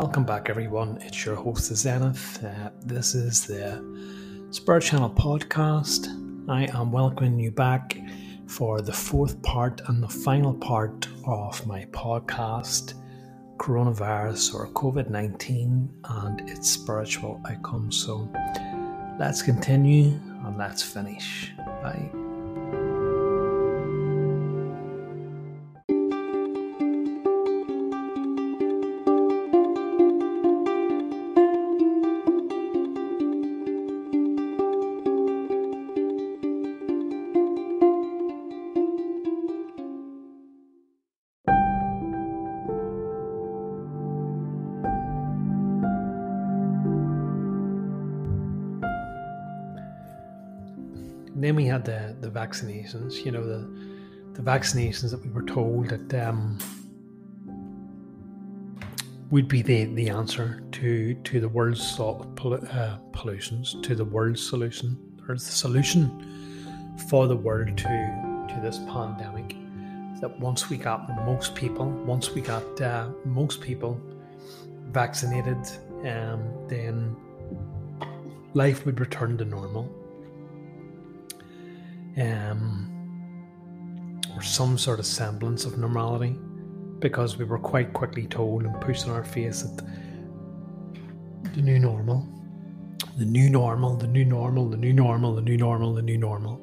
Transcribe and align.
Welcome 0.00 0.24
back, 0.24 0.48
everyone. 0.48 0.98
It's 1.00 1.26
your 1.26 1.34
host, 1.34 1.74
Zenith. 1.74 2.44
Uh, 2.44 2.70
this 2.84 3.16
is 3.16 3.48
the 3.48 3.82
Spirit 4.50 4.84
Channel 4.84 5.10
podcast. 5.10 6.06
I 6.48 6.66
am 6.66 6.92
welcoming 6.92 7.40
you 7.40 7.50
back 7.50 7.98
for 8.46 8.80
the 8.80 8.92
fourth 8.92 9.42
part 9.42 9.80
and 9.88 10.00
the 10.00 10.08
final 10.08 10.54
part 10.54 11.08
of 11.26 11.66
my 11.66 11.84
podcast 11.86 12.94
coronavirus 13.56 14.54
or 14.54 14.68
COVID 14.68 15.10
19 15.10 15.90
and 16.04 16.48
its 16.48 16.70
spiritual 16.70 17.40
outcomes. 17.50 17.96
So 17.96 18.30
let's 19.18 19.42
continue 19.42 20.10
and 20.44 20.56
let's 20.56 20.80
finish. 20.80 21.50
Bye. 21.82 22.17
Vaccinations. 52.38 53.24
You 53.24 53.32
know 53.32 53.44
the 53.44 53.60
the 54.34 54.42
vaccinations 54.42 55.10
that 55.10 55.22
we 55.24 55.30
were 55.30 55.46
told 55.56 55.88
that 55.88 56.26
um, 56.26 56.58
would 59.30 59.48
be 59.48 59.62
the 59.62 59.84
the 60.00 60.08
answer 60.08 60.62
to 60.72 61.14
to 61.14 61.40
the 61.40 61.48
world's 61.48 61.96
pollu- 61.96 62.74
uh, 62.74 62.96
pollutions, 63.12 63.76
to 63.82 63.94
the 63.94 64.04
world's 64.04 64.46
solution, 64.46 64.96
or 65.28 65.34
the 65.34 65.40
solution 65.40 66.02
for 67.08 67.26
the 67.26 67.36
world 67.36 67.76
to 67.76 67.94
to 68.48 68.60
this 68.62 68.78
pandemic. 68.94 69.56
That 70.20 70.38
once 70.40 70.68
we 70.68 70.76
got 70.76 71.08
most 71.24 71.54
people, 71.54 71.86
once 72.14 72.30
we 72.34 72.40
got 72.40 72.80
uh, 72.80 73.10
most 73.24 73.60
people 73.60 74.00
vaccinated, 74.90 75.58
um, 76.12 76.40
then 76.66 77.14
life 78.54 78.84
would 78.84 78.98
return 78.98 79.38
to 79.38 79.44
normal 79.44 79.84
um, 82.20 84.20
or 84.34 84.42
some 84.42 84.78
sort 84.78 84.98
of 84.98 85.06
semblance 85.06 85.64
of 85.64 85.78
normality 85.78 86.38
because 86.98 87.36
we 87.36 87.44
were 87.44 87.58
quite 87.58 87.92
quickly 87.92 88.26
told 88.26 88.64
and 88.64 88.80
pushed 88.80 89.06
in 89.06 89.12
our 89.12 89.24
face 89.24 89.62
that 89.62 89.84
the 91.54 91.62
new 91.62 91.78
normal, 91.78 92.26
the 93.16 93.24
new 93.24 93.48
normal, 93.48 93.96
the 93.96 94.06
new 94.06 94.24
normal, 94.24 94.68
the 94.68 94.76
new 94.76 94.92
normal, 94.92 95.34
the 95.34 95.40
new 95.40 95.56
normal, 95.56 95.94
the 95.94 96.02
new 96.02 96.18
normal. 96.18 96.60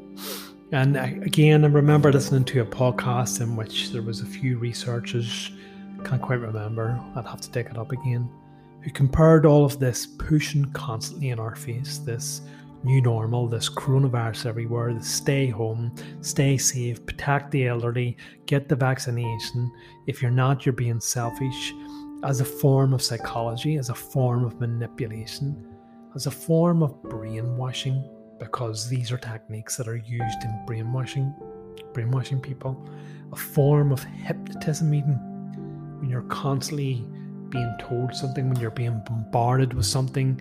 And 0.71 0.97
again, 0.97 1.63
I 1.63 1.67
remember 1.67 2.11
listening 2.11 2.43
to 2.45 2.61
a 2.61 2.65
podcast 2.65 3.41
in 3.41 3.55
which 3.55 3.91
there 3.91 4.01
was 4.01 4.21
a 4.21 4.25
few 4.25 4.57
researchers, 4.57 5.51
can't 6.03 6.21
quite 6.21 6.39
remember, 6.39 6.99
I'd 7.15 7.25
have 7.25 7.41
to 7.41 7.51
dig 7.51 7.67
it 7.67 7.77
up 7.77 7.91
again, 7.91 8.29
who 8.81 8.91
compared 8.91 9.45
all 9.45 9.63
of 9.63 9.79
this 9.79 10.05
pushing 10.05 10.65
constantly 10.73 11.29
in 11.29 11.39
our 11.39 11.55
face, 11.55 11.99
this 11.99 12.41
new 12.85 13.01
normal, 13.01 13.47
this 13.47 13.69
coronavirus 13.69 14.45
everywhere, 14.45 14.93
the 14.93 15.03
stay 15.03 15.47
home, 15.47 15.93
stay 16.21 16.57
safe, 16.57 17.05
protect 17.05 17.51
the 17.51 17.67
elderly, 17.67 18.15
get 18.45 18.69
the 18.69 18.75
vaccination. 18.75 19.71
If 20.07 20.21
you're 20.21 20.31
not, 20.31 20.65
you're 20.65 20.73
being 20.73 20.99
selfish 20.99 21.73
as 22.23 22.41
a 22.41 22.45
form 22.45 22.93
of 22.93 23.01
psychology, 23.01 23.77
as 23.77 23.89
a 23.89 23.95
form 23.95 24.45
of 24.45 24.59
manipulation, 24.59 25.65
as 26.15 26.27
a 26.27 26.31
form 26.31 26.83
of 26.83 27.01
brainwashing, 27.03 28.07
because 28.39 28.87
these 28.87 29.11
are 29.11 29.17
techniques 29.17 29.77
that 29.77 29.87
are 29.87 29.97
used 29.97 30.43
in 30.43 30.63
brainwashing, 30.65 31.33
brainwashing 31.93 32.39
people, 32.39 32.87
a 33.33 33.35
form 33.35 33.91
of 33.91 34.03
hypnotism, 34.03 34.93
even 34.93 35.13
when 35.99 36.09
you're 36.09 36.21
constantly 36.23 37.05
being 37.49 37.75
told 37.79 38.13
something, 38.13 38.47
when 38.47 38.59
you're 38.59 38.71
being 38.71 39.01
bombarded 39.07 39.73
with 39.73 39.85
something 39.85 40.39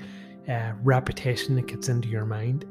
uh, 0.48 0.72
repetition 0.82 1.54
that 1.56 1.66
gets 1.66 1.88
into 1.88 2.08
your 2.08 2.24
mind. 2.24 2.64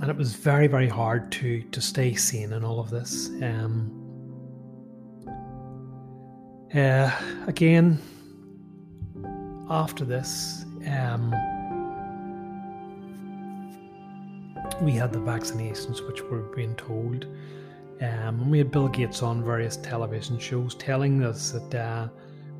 And 0.00 0.08
it 0.08 0.16
was 0.16 0.34
very, 0.34 0.66
very 0.66 0.88
hard 0.88 1.30
to 1.32 1.62
to 1.62 1.80
stay 1.80 2.14
sane 2.14 2.52
in 2.52 2.64
all 2.64 2.80
of 2.80 2.88
this. 2.90 3.28
Um, 3.42 3.96
uh, 6.74 7.10
again, 7.46 8.00
after 9.68 10.04
this, 10.04 10.64
um, 10.86 11.30
we 14.80 14.92
had 14.92 15.12
the 15.12 15.18
vaccinations, 15.18 16.06
which 16.06 16.22
we 16.22 16.30
were 16.30 16.54
being 16.56 16.74
told. 16.76 17.26
Um, 18.00 18.48
we 18.48 18.56
had 18.56 18.70
Bill 18.70 18.88
Gates 18.88 19.22
on 19.22 19.44
various 19.44 19.76
television 19.76 20.38
shows 20.38 20.74
telling 20.74 21.22
us 21.22 21.50
that 21.50 21.74
uh, 21.74 22.08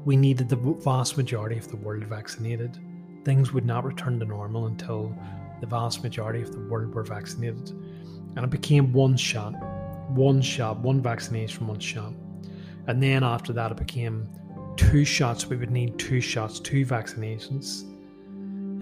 we 0.04 0.16
needed 0.16 0.50
the 0.50 0.56
vast 0.56 1.16
majority 1.16 1.56
of 1.56 1.68
the 1.68 1.76
world 1.76 2.04
vaccinated 2.04 2.78
things 3.24 3.52
would 3.52 3.66
not 3.66 3.84
return 3.84 4.18
to 4.20 4.24
normal 4.24 4.66
until 4.66 5.14
the 5.60 5.66
vast 5.66 6.02
majority 6.02 6.42
of 6.42 6.52
the 6.52 6.60
world 6.60 6.94
were 6.94 7.04
vaccinated. 7.04 7.70
And 8.36 8.44
it 8.44 8.50
became 8.50 8.92
one 8.92 9.16
shot, 9.16 9.52
one 10.10 10.40
shot, 10.40 10.78
one 10.78 11.02
vaccination, 11.02 11.66
one 11.66 11.80
shot. 11.80 12.12
And 12.86 13.02
then 13.02 13.22
after 13.22 13.52
that, 13.52 13.70
it 13.70 13.76
became 13.76 14.28
two 14.76 15.04
shots. 15.04 15.46
We 15.46 15.56
would 15.56 15.70
need 15.70 15.98
two 15.98 16.20
shots, 16.20 16.60
two 16.60 16.86
vaccinations. 16.86 17.84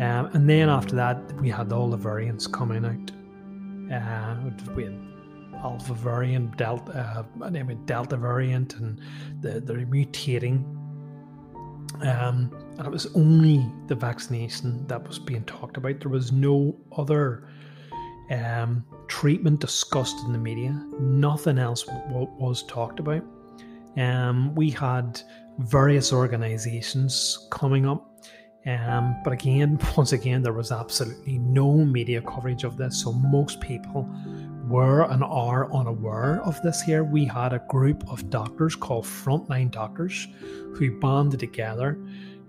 Um, 0.01 0.31
and 0.33 0.49
then 0.49 0.69
after 0.69 0.95
that, 0.97 1.33
we 1.41 1.51
had 1.51 1.73
all 1.73 1.91
the 1.91 1.97
variants 1.97 2.47
coming 2.47 2.85
out. 2.85 3.11
Uh, 3.93 4.37
we 4.77 4.85
had 4.85 4.97
alpha 5.65 5.95
variant, 5.95 6.57
delta, 6.57 7.27
uh, 7.41 7.49
delta 7.87 8.17
variant, 8.17 8.75
and 8.77 9.01
the, 9.41 9.61
they're 9.61 9.79
mutating. 9.79 10.78
Um, 12.03 12.51
and 12.77 12.87
it 12.87 12.91
was 12.91 13.07
only 13.15 13.67
the 13.89 13.95
vaccination 13.95 14.87
that 14.87 15.07
was 15.07 15.19
being 15.19 15.45
talked 15.45 15.77
about. 15.77 16.01
There 16.01 16.11
was 16.11 16.31
no 16.31 16.77
other 16.97 17.49
um, 18.31 18.85
treatment 19.09 19.61
discussed 19.61 20.17
in 20.25 20.33
the 20.33 20.39
media. 20.39 20.71
Nothing 21.01 21.59
else 21.59 21.83
w- 21.83 22.31
was 22.39 22.63
talked 22.65 23.01
about. 23.01 23.25
Um, 23.97 24.55
we 24.55 24.71
had 24.71 25.21
various 25.59 26.13
organisations 26.13 27.49
coming 27.51 27.87
up, 27.87 28.23
um, 28.67 29.17
but 29.25 29.33
again, 29.33 29.79
once 29.97 30.13
again, 30.13 30.43
there 30.43 30.53
was 30.53 30.71
absolutely 30.71 31.39
no 31.39 31.73
media 31.73 32.21
coverage 32.23 32.65
of 32.65 32.77
this. 32.77 33.03
So 33.03 33.13
most 33.13 33.61
people 33.61 34.09
were 34.69 35.03
and 35.03 35.25
are 35.25 35.73
unaware 35.73 36.43
of 36.43 36.61
this. 36.63 36.81
Here, 36.83 37.05
we 37.05 37.25
had 37.25 37.53
a 37.53 37.63
group 37.69 38.09
of 38.11 38.31
doctors 38.31 38.77
called 38.77 39.05
Frontline 39.05 39.71
Doctors 39.71 40.29
who 40.75 40.99
banded 40.99 41.41
together 41.41 41.99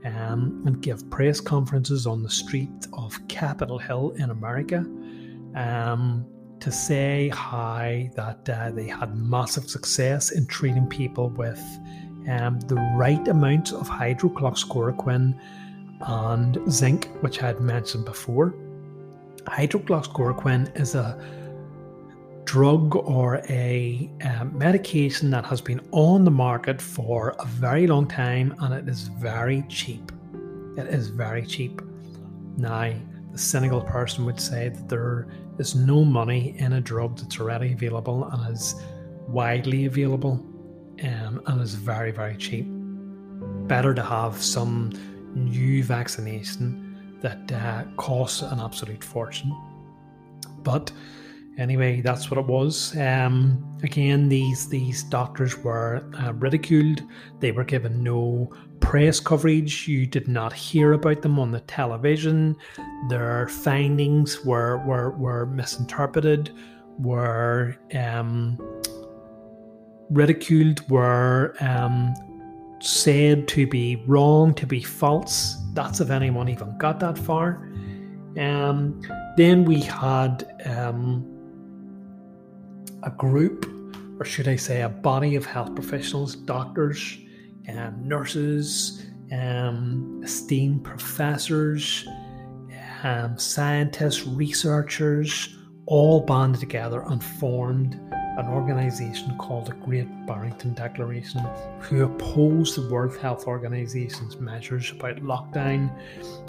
um, 0.06 0.64
and 0.66 0.82
give 0.82 1.10
press 1.10 1.40
conferences 1.40 2.06
on 2.06 2.24
the 2.24 2.30
street 2.30 2.88
of 2.94 3.28
Capitol 3.28 3.78
Hill 3.78 4.12
in 4.18 4.30
America 4.30 4.86
um, 5.56 6.26
to 6.60 6.72
say 6.72 7.30
how 7.34 8.04
that 8.16 8.50
uh, 8.50 8.72
they 8.72 8.88
had 8.88 9.16
massive 9.16 9.70
success 9.70 10.32
in 10.32 10.46
treating 10.48 10.88
people 10.88 11.30
with 11.30 11.62
um, 12.30 12.60
the 12.62 12.76
right 12.96 13.28
amount 13.28 13.74
of 13.74 13.90
hydroxychloroquine 13.90 15.40
and 16.02 16.72
zinc, 16.72 17.08
which 17.22 17.42
I 17.42 17.48
had 17.48 17.62
mentioned 17.62 18.06
before. 18.06 18.54
Hydroxychloroquine 19.46 20.80
is 20.80 20.96
a 20.96 21.18
drug 22.50 22.96
or 22.96 23.44
a 23.48 24.10
um, 24.24 24.58
medication 24.58 25.30
that 25.30 25.46
has 25.46 25.62
been 25.62 25.80
on 25.92 26.24
the 26.24 26.32
market 26.32 26.82
for 26.82 27.36
a 27.38 27.46
very 27.46 27.86
long 27.86 28.08
time 28.08 28.56
and 28.62 28.74
it 28.74 28.90
is 28.90 29.04
very 29.04 29.64
cheap. 29.70 30.12
It 30.76 30.88
is 30.88 31.10
very 31.10 31.46
cheap. 31.46 31.80
Now, 32.58 32.92
the 33.32 33.38
cynical 33.38 33.82
person 33.82 34.26
would 34.26 34.40
say 34.40 34.70
that 34.70 34.90
there 34.90 35.28
is 35.60 35.76
no 35.76 36.04
money 36.04 36.56
in 36.58 36.74
a 36.74 36.82
drug 36.82 37.20
that's 37.20 37.40
already 37.40 37.74
available 37.74 38.24
and 38.24 38.52
is 38.52 38.74
widely 39.28 39.86
available 39.86 40.44
um, 41.04 41.44
and 41.46 41.62
is 41.62 41.76
very, 41.76 42.10
very 42.10 42.36
cheap. 42.36 42.66
Better 43.68 43.94
to 43.94 44.02
have 44.02 44.42
some 44.42 44.92
new 45.36 45.84
vaccination 45.84 47.20
that 47.22 47.52
uh, 47.52 47.84
costs 47.96 48.42
an 48.42 48.60
absolute 48.60 49.04
fortune. 49.04 49.56
But 50.64 50.92
anyway, 51.60 52.02
that's 52.02 52.32
what 52.32 52.40
it 52.40 52.46
was. 52.46 52.98
Um, 52.98 53.78
again, 53.84 54.30
these 54.30 54.68
these 54.70 55.04
doctors 55.04 55.58
were 55.58 56.10
uh, 56.24 56.34
ridiculed. 56.34 57.04
They 57.40 57.52
were 57.52 57.64
given 57.64 58.04
no 58.04 58.52
press 58.80 59.20
coverage. 59.20 59.88
You 59.88 60.08
did 60.08 60.28
not 60.28 60.54
hear 60.54 60.94
about 60.94 61.22
them 61.22 61.38
on 61.38 61.52
the 61.52 61.60
television. 61.62 62.56
Their 63.10 63.48
findings 63.48 64.44
were 64.44 64.78
were 64.86 65.12
were 65.12 65.46
misinterpreted. 65.46 66.52
Were 66.98 67.78
um, 67.94 68.58
ridiculed. 70.10 70.90
Were 70.90 71.56
um, 71.60 72.14
said 72.82 73.48
to 73.50 73.68
be 73.68 74.04
wrong, 74.08 74.54
to 74.56 74.66
be 74.66 74.82
false. 74.82 75.58
That's 75.74 76.00
if 76.00 76.10
anyone 76.10 76.50
even 76.50 76.78
got 76.78 77.00
that 77.02 77.18
far. 77.18 77.70
Um, 78.38 79.02
then 79.38 79.66
we 79.66 79.82
had 79.82 80.46
um, 80.66 81.39
a 83.04 83.10
group, 83.12 83.66
or 84.20 84.26
should 84.26 84.48
I 84.48 84.56
say, 84.56 84.82
a 84.82 84.90
body 84.90 85.36
of 85.36 85.46
health 85.46 85.74
professionals, 85.76 86.36
doctors, 86.36 87.18
um, 87.70 88.08
nurses, 88.08 89.06
um, 89.32 90.22
esteemed 90.24 90.84
professors, 90.84 92.08
um, 93.04 93.38
scientists, 93.38 94.26
researchers, 94.26 95.56
all 95.86 96.22
banded 96.22 96.60
together 96.60 97.04
and 97.08 97.24
formed 97.24 97.96
an 98.38 98.48
organisation 98.48 99.38
called 99.38 99.66
the 99.66 99.74
Great 99.74 100.08
Barrington 100.26 100.74
Declaration, 100.74 101.42
who 101.80 102.04
opposed 102.04 102.76
the 102.76 102.90
World 102.90 103.18
Health 103.18 103.48
Organization's 103.48 104.38
measures 104.38 104.92
about 104.92 105.18
lockdown 105.18 105.92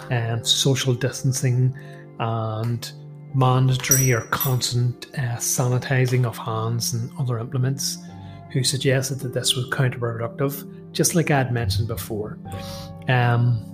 and 0.09 0.45
social 0.45 0.93
distancing 0.93 1.75
and 2.19 2.91
mandatory 3.33 4.11
or 4.11 4.21
constant 4.21 5.07
uh, 5.17 5.37
sanitizing 5.37 6.25
of 6.25 6.37
hands 6.37 6.93
and 6.93 7.11
other 7.19 7.39
implements, 7.39 7.97
who 8.51 8.63
suggested 8.63 9.19
that 9.19 9.33
this 9.33 9.55
was 9.55 9.69
counterproductive, 9.69 10.91
just 10.91 11.15
like 11.15 11.31
I 11.31 11.37
had 11.37 11.53
mentioned 11.53 11.87
before. 11.87 12.37
Um, 13.07 13.65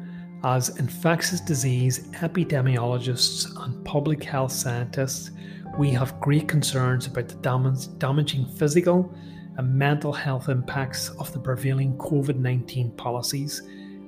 as 0.47 0.79
infectious 0.79 1.41
disease 1.41 2.07
epidemiologists 2.21 3.51
and 3.65 3.85
public 3.85 4.23
health 4.23 4.53
scientists, 4.53 5.33
we 5.77 5.91
have 5.91 6.21
great 6.21 6.47
concerns 6.47 7.09
about 7.09 7.27
the 7.27 7.35
damaging 7.99 8.47
physical 8.47 9.13
and 9.57 9.75
mental 9.75 10.13
health 10.13 10.49
impacts 10.49 11.09
of 11.19 11.33
the 11.33 11.41
prevailing 11.41 11.99
COVID 11.99 12.37
19 12.37 12.93
policies 12.93 13.61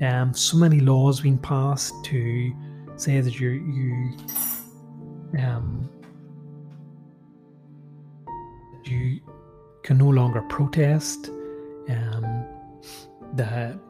Um, 0.00 0.34
so 0.34 0.56
many 0.56 0.80
laws 0.80 1.20
being 1.20 1.38
passed 1.38 1.94
to 2.06 2.52
say 2.96 3.20
that 3.20 3.38
you 3.38 3.50
you 3.50 4.16
um, 5.38 5.88
you 8.92 9.20
can 9.82 9.98
no 9.98 10.08
longer 10.08 10.42
protest. 10.42 11.28
Um, 11.88 12.46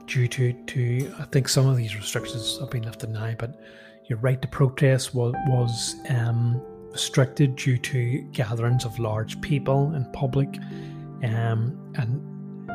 due 0.06 0.28
to, 0.28 0.52
to 0.52 1.14
I 1.18 1.24
think 1.24 1.48
some 1.48 1.66
of 1.66 1.76
these 1.76 1.96
restrictions 1.96 2.58
have 2.58 2.70
been 2.70 2.82
lifted 2.82 3.10
now, 3.10 3.34
but 3.38 3.60
your 4.06 4.18
right 4.18 4.40
to 4.40 4.48
protest 4.48 5.14
was 5.14 5.34
was 5.48 5.96
um, 6.10 6.60
restricted 6.90 7.56
due 7.56 7.78
to 7.78 8.22
gatherings 8.32 8.84
of 8.84 8.98
large 8.98 9.40
people 9.40 9.94
in 9.94 10.04
public, 10.12 10.48
um, 11.24 11.78
and 11.96 12.70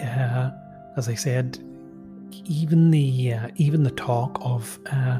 uh, 0.00 0.50
as 0.96 1.08
I 1.08 1.14
said, 1.14 1.58
even 2.44 2.90
the 2.90 3.34
uh, 3.34 3.48
even 3.56 3.82
the 3.82 3.90
talk 3.92 4.38
of 4.42 4.78
uh, 4.92 5.18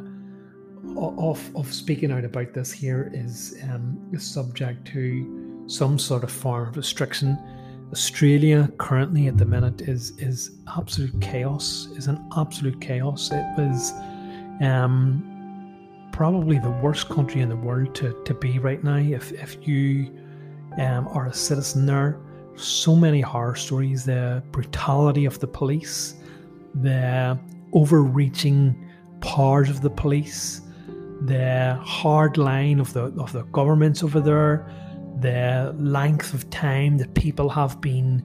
of 0.97 1.57
of 1.57 1.73
speaking 1.73 2.13
out 2.13 2.25
about 2.25 2.53
this 2.53 2.71
here 2.71 3.11
is 3.13 3.57
um, 3.65 3.99
is 4.13 4.23
subject 4.23 4.87
to 4.89 5.52
some 5.73 5.99
sort 5.99 6.23
of 6.23 6.31
form 6.31 6.69
of 6.69 6.77
restriction. 6.77 7.39
Australia 7.93 8.71
currently 8.79 9.27
at 9.27 9.39
the 9.39 9.45
minute 9.45 9.83
is 9.83 10.13
is 10.19 10.51
absolute 10.77 11.19
chaos. 11.21 11.89
Is 11.97 12.07
an 12.07 12.19
absolute 12.37 12.81
chaos. 12.81 13.31
It 13.33 13.45
was 13.59 13.93
um, 14.61 16.09
probably 16.13 16.59
the 16.59 16.71
worst 16.83 17.09
country 17.09 17.41
in 17.41 17.49
the 17.49 17.57
world 17.57 17.95
to, 17.97 18.17
to 18.25 18.35
be 18.35 18.59
right 18.59 18.83
now. 18.85 18.97
If 18.97 19.33
if 19.33 19.67
you 19.67 20.11
um, 20.79 21.09
are 21.09 21.27
a 21.27 21.35
citizen 21.35 21.87
there, 21.87 22.19
so 22.57 22.95
many 22.95 23.21
horror 23.21 23.57
stories. 23.57 24.05
The 24.05 24.43
brutality 24.53 25.25
of 25.25 25.39
the 25.39 25.47
police, 25.47 26.15
the 26.75 27.39
overreaching 27.73 28.91
powers 29.21 29.71
of 29.71 29.81
the 29.81 29.91
police, 29.91 30.61
the 31.23 31.79
hard 31.83 32.37
line 32.37 32.79
of 32.81 32.93
the 32.93 33.05
of 33.19 33.33
the 33.33 33.45
governments 33.53 34.03
over 34.03 34.21
there, 34.21 34.67
the 35.23 35.75
length 35.79 36.35
of 36.35 36.49
time 36.51 36.99
that 36.99 37.15
people 37.15 37.49
have 37.49 37.81
been 37.81 38.23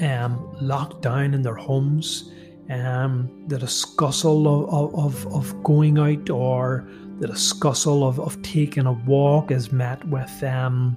um, 0.00 0.56
locked 0.60 1.02
down 1.02 1.34
in 1.34 1.42
their 1.42 1.54
homes, 1.54 2.32
um, 2.70 3.44
the 3.48 3.58
discussal 3.58 4.46
of, 4.48 4.94
of, 4.94 5.34
of 5.34 5.62
going 5.62 5.98
out 5.98 6.30
or 6.30 6.88
the 7.18 7.26
discussal 7.26 8.06
of, 8.06 8.18
of 8.18 8.40
taking 8.42 8.86
a 8.86 8.92
walk 8.92 9.50
is 9.50 9.72
met 9.72 10.02
with 10.08 10.42
um, 10.42 10.96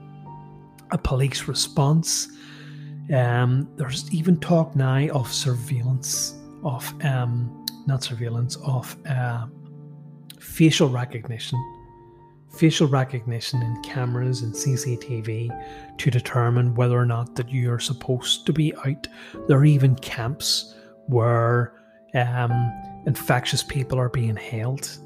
a 0.92 0.98
police 0.98 1.48
response. 1.48 2.30
Um, 3.14 3.68
there's 3.76 4.12
even 4.14 4.40
talk 4.40 4.76
now 4.76 5.08
of 5.10 5.32
surveillance, 5.32 6.36
of 6.64 6.94
um, 7.04 7.66
not 7.88 8.04
surveillance, 8.04 8.56
of 8.64 8.96
uh, 9.06 9.48
facial 10.40 10.88
recognition, 10.88 11.60
facial 12.54 12.88
recognition 12.88 13.62
in 13.62 13.82
cameras 13.82 14.42
and 14.42 14.54
CCTV 14.54 15.98
to 15.98 16.12
determine 16.12 16.76
whether 16.76 16.98
or 16.98 17.06
not 17.06 17.36
that 17.36 17.50
you 17.50 17.72
are 17.72 17.80
supposed 17.80 18.46
to 18.46 18.54
be 18.54 18.74
out. 18.86 19.08
There 19.48 19.58
are 19.58 19.66
even 19.66 19.96
camps 19.96 20.76
where 21.08 21.74
um, 22.14 22.52
infectious 23.06 23.64
people 23.64 24.00
are 24.00 24.10
being 24.10 24.36
held. 24.36 24.98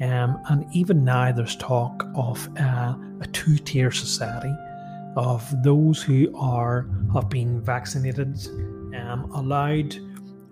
Um, 0.00 0.40
and 0.48 0.66
even 0.72 1.04
now, 1.04 1.32
there's 1.32 1.56
talk 1.56 2.04
of 2.14 2.48
uh, 2.58 2.94
a 3.20 3.26
two-tier 3.32 3.90
society 3.90 4.54
of 5.16 5.62
those 5.62 6.02
who 6.02 6.34
are 6.36 6.88
have 7.12 7.28
been 7.28 7.60
vaccinated, 7.62 8.36
um, 8.96 9.30
allowed 9.32 9.96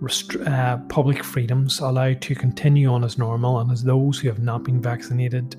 restri- 0.00 0.46
uh, 0.46 0.78
public 0.88 1.24
freedoms, 1.24 1.80
allowed 1.80 2.20
to 2.22 2.34
continue 2.34 2.88
on 2.88 3.02
as 3.02 3.18
normal, 3.18 3.58
and 3.58 3.72
as 3.72 3.82
those 3.82 4.18
who 4.18 4.28
have 4.28 4.38
not 4.38 4.62
been 4.62 4.80
vaccinated, 4.80 5.56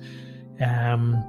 um, 0.60 1.22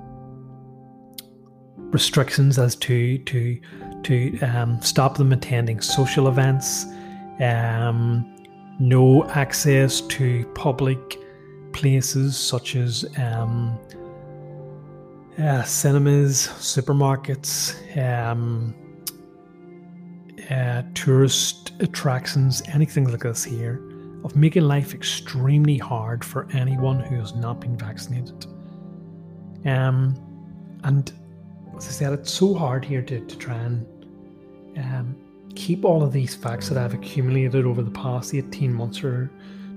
restrictions 1.91 2.59
as 2.59 2.75
to 2.75 3.17
to 3.19 3.59
to 4.03 4.39
um, 4.41 4.81
stop 4.81 5.17
them 5.17 5.31
attending 5.31 5.81
social 5.81 6.27
events, 6.27 6.85
um, 7.39 8.35
no 8.79 9.27
access 9.29 10.01
to 10.01 10.45
public 10.53 11.17
places 11.73 12.37
such 12.37 12.75
as 12.75 13.05
um, 13.17 13.77
uh, 15.39 15.63
cinemas, 15.63 16.47
supermarkets, 16.59 17.75
um, 17.97 18.73
uh, 20.49 20.83
tourist 20.93 21.73
attractions, 21.79 22.61
anything 22.73 23.05
like 23.05 23.21
this 23.21 23.43
here, 23.43 23.81
of 24.23 24.35
making 24.35 24.63
life 24.63 24.93
extremely 24.93 25.77
hard 25.77 26.23
for 26.23 26.47
anyone 26.53 26.99
who 26.99 27.15
has 27.15 27.33
not 27.35 27.59
been 27.59 27.77
vaccinated. 27.77 28.45
Um, 29.65 30.15
and 30.83 31.11
as 31.75 31.87
I 31.87 31.91
said, 31.91 32.13
it's 32.13 32.31
so 32.31 32.53
hard 32.53 32.85
here 32.85 33.01
to, 33.01 33.19
to 33.19 33.37
try 33.37 33.55
and 33.55 33.85
um, 34.77 35.15
keep 35.55 35.83
all 35.83 36.03
of 36.03 36.11
these 36.11 36.35
facts 36.35 36.69
that 36.69 36.77
I've 36.77 36.93
accumulated 36.93 37.65
over 37.65 37.81
the 37.81 37.91
past 37.91 38.33
18 38.33 38.73
months 38.73 39.03
or 39.03 39.31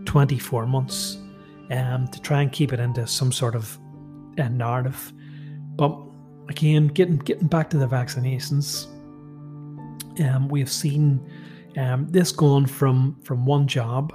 24 0.05 0.67
months 0.67 1.19
um, 1.71 2.09
to 2.09 2.21
try 2.21 2.43
and 2.43 2.53
keep 2.53 2.73
it 2.73 2.81
into 2.81 3.07
some 3.07 3.33
sort 3.33 3.55
of 3.55 3.79
narrative. 4.37 5.13
But 5.77 5.97
again, 6.49 6.89
getting 6.89 7.17
getting 7.19 7.49
back 7.49 7.71
to 7.71 7.79
the 7.79 7.87
vaccinations, 7.87 8.87
um, 10.21 10.49
we 10.49 10.61
have 10.61 10.71
seen 10.71 11.21
um, 11.77 12.09
this 12.09 12.33
going 12.33 12.67
from 12.67 13.17
from 13.23 13.47
one 13.47 13.67
job 13.67 14.13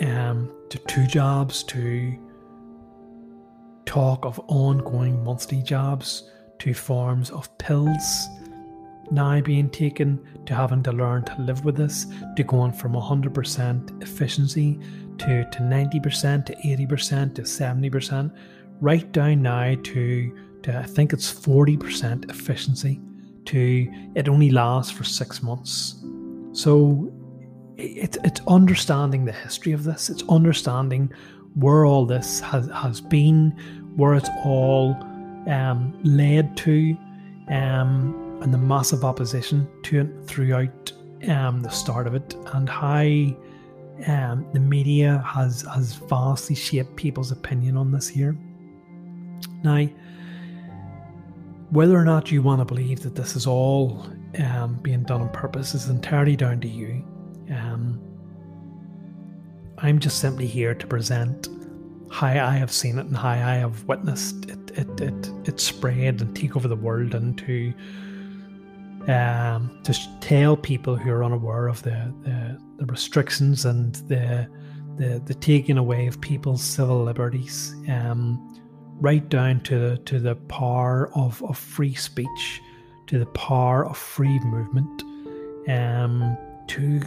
um, 0.00 0.50
to 0.70 0.78
two 0.86 1.06
jobs 1.06 1.62
to 1.64 2.18
talk 3.86 4.24
of 4.24 4.40
ongoing 4.48 5.22
monthly 5.24 5.62
jobs 5.62 6.30
to 6.58 6.74
forms 6.74 7.30
of 7.30 7.56
pills 7.58 8.28
now 9.10 9.40
being 9.40 9.68
taken 9.68 10.18
to 10.46 10.54
having 10.54 10.82
to 10.82 10.92
learn 10.92 11.24
to 11.24 11.40
live 11.42 11.64
with 11.64 11.76
this 11.76 12.06
to 12.36 12.42
going 12.42 12.72
from 12.72 12.92
100% 12.92 14.02
efficiency 14.02 14.78
to, 15.18 15.44
to 15.50 15.58
90% 15.58 16.46
to 16.46 16.54
80% 16.54 17.34
to 17.34 17.42
70% 17.42 18.34
right 18.80 19.12
down 19.12 19.42
now 19.42 19.74
to, 19.82 20.38
to 20.62 20.78
I 20.78 20.84
think 20.84 21.12
it's 21.12 21.32
40% 21.32 22.30
efficiency 22.30 23.00
to 23.46 24.10
it 24.14 24.28
only 24.28 24.50
lasts 24.50 24.90
for 24.90 25.04
six 25.04 25.42
months. 25.42 26.02
So 26.52 27.12
it's 27.76 28.16
it's 28.22 28.40
understanding 28.46 29.24
the 29.24 29.32
history 29.32 29.72
of 29.72 29.82
this 29.82 30.08
it's 30.08 30.22
understanding 30.28 31.12
where 31.54 31.84
all 31.84 32.04
this 32.04 32.40
has, 32.40 32.68
has 32.70 33.00
been 33.00 33.50
where 33.96 34.14
it's 34.14 34.28
all 34.44 34.96
um, 35.48 35.98
led 36.02 36.56
to 36.56 36.96
um, 37.48 38.40
and 38.42 38.52
the 38.52 38.58
massive 38.58 39.04
opposition 39.04 39.68
to 39.84 40.00
it 40.00 40.26
throughout 40.26 40.92
um, 41.28 41.60
the 41.60 41.70
start 41.70 42.06
of 42.06 42.14
it, 42.14 42.34
and 42.52 42.68
how 42.68 43.00
um, 44.06 44.46
the 44.52 44.60
media 44.60 45.22
has 45.26 45.62
has 45.62 45.94
vastly 45.94 46.56
shaped 46.56 46.96
people's 46.96 47.30
opinion 47.30 47.76
on 47.76 47.92
this 47.92 48.08
here. 48.08 48.36
Now, 49.62 49.86
whether 51.70 51.96
or 51.96 52.04
not 52.04 52.30
you 52.30 52.42
want 52.42 52.60
to 52.60 52.64
believe 52.64 53.00
that 53.02 53.14
this 53.14 53.36
is 53.36 53.46
all 53.46 54.06
um, 54.38 54.78
being 54.82 55.04
done 55.04 55.22
on 55.22 55.28
purpose 55.30 55.74
is 55.74 55.88
entirely 55.88 56.36
down 56.36 56.60
to 56.60 56.68
you. 56.68 57.04
I'm 59.84 59.98
just 59.98 60.18
simply 60.18 60.46
here 60.46 60.74
to 60.74 60.86
present 60.86 61.50
how 62.10 62.28
I 62.28 62.52
have 62.52 62.72
seen 62.72 62.98
it 62.98 63.04
and 63.04 63.14
how 63.14 63.28
I 63.28 63.56
have 63.56 63.84
witnessed 63.84 64.46
it, 64.46 64.70
it, 64.78 65.00
it, 65.00 65.30
it 65.44 65.60
spread 65.60 66.22
and 66.22 66.34
take 66.34 66.56
over 66.56 66.68
the 66.68 66.74
world 66.74 67.14
and 67.14 67.36
to 67.38 67.74
um, 69.12 69.78
to 69.84 69.94
tell 70.20 70.56
people 70.56 70.96
who 70.96 71.10
are 71.10 71.22
unaware 71.22 71.68
of 71.68 71.82
the, 71.82 72.14
the, 72.22 72.58
the, 72.78 72.86
restrictions 72.86 73.66
and 73.66 73.96
the, 74.08 74.48
the 74.96 75.20
the 75.26 75.34
taking 75.34 75.76
away 75.76 76.06
of 76.06 76.18
people's 76.22 76.62
civil 76.62 77.04
liberties, 77.04 77.74
um, 77.90 78.58
right 79.02 79.28
down 79.28 79.60
to 79.64 79.78
the, 79.78 79.98
to 79.98 80.18
the 80.18 80.34
power 80.34 81.10
of, 81.14 81.42
of 81.42 81.58
free 81.58 81.92
speech, 81.92 82.62
to 83.08 83.18
the 83.18 83.26
power 83.26 83.84
of 83.84 83.98
free 83.98 84.38
movement, 84.38 85.02
um, 85.68 86.38
to 86.68 87.02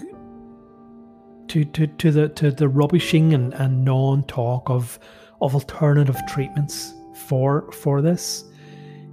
to, 1.49 1.65
to, 1.65 1.87
to 1.87 2.11
the 2.11 2.29
to 2.29 2.51
the 2.51 2.67
rubbishing 2.67 3.33
and, 3.33 3.53
and 3.55 3.83
non 3.85 4.23
talk 4.23 4.69
of 4.69 4.99
of 5.41 5.53
alternative 5.53 6.17
treatments 6.27 6.93
for 7.27 7.71
for 7.71 8.01
this. 8.01 8.43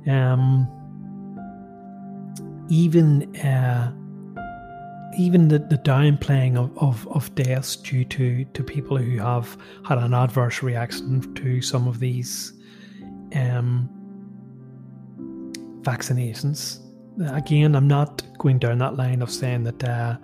Um, 0.07 0.69
even 2.69 3.35
uh, 3.37 3.93
even 5.17 5.49
the, 5.49 5.59
the 5.59 5.79
downplaying 5.79 6.57
of, 6.57 6.77
of, 6.79 7.07
of 7.09 7.35
deaths 7.35 7.77
due 7.77 8.05
to, 8.05 8.45
to 8.47 8.63
people 8.63 8.97
who 8.97 9.19
have 9.19 9.57
had 9.87 9.99
an 9.99 10.15
adverse 10.15 10.63
reaction 10.63 11.35
to 11.35 11.63
some 11.63 11.87
of 11.87 12.01
these 12.01 12.53
um, 13.35 13.89
vaccinations. 15.83 16.81
Again, 17.33 17.77
I'm 17.77 17.87
not 17.87 18.23
going 18.39 18.59
down 18.59 18.79
that 18.79 18.97
line 18.97 19.23
of 19.23 19.31
saying 19.31 19.65
that 19.65 19.85
uh, 19.85 20.17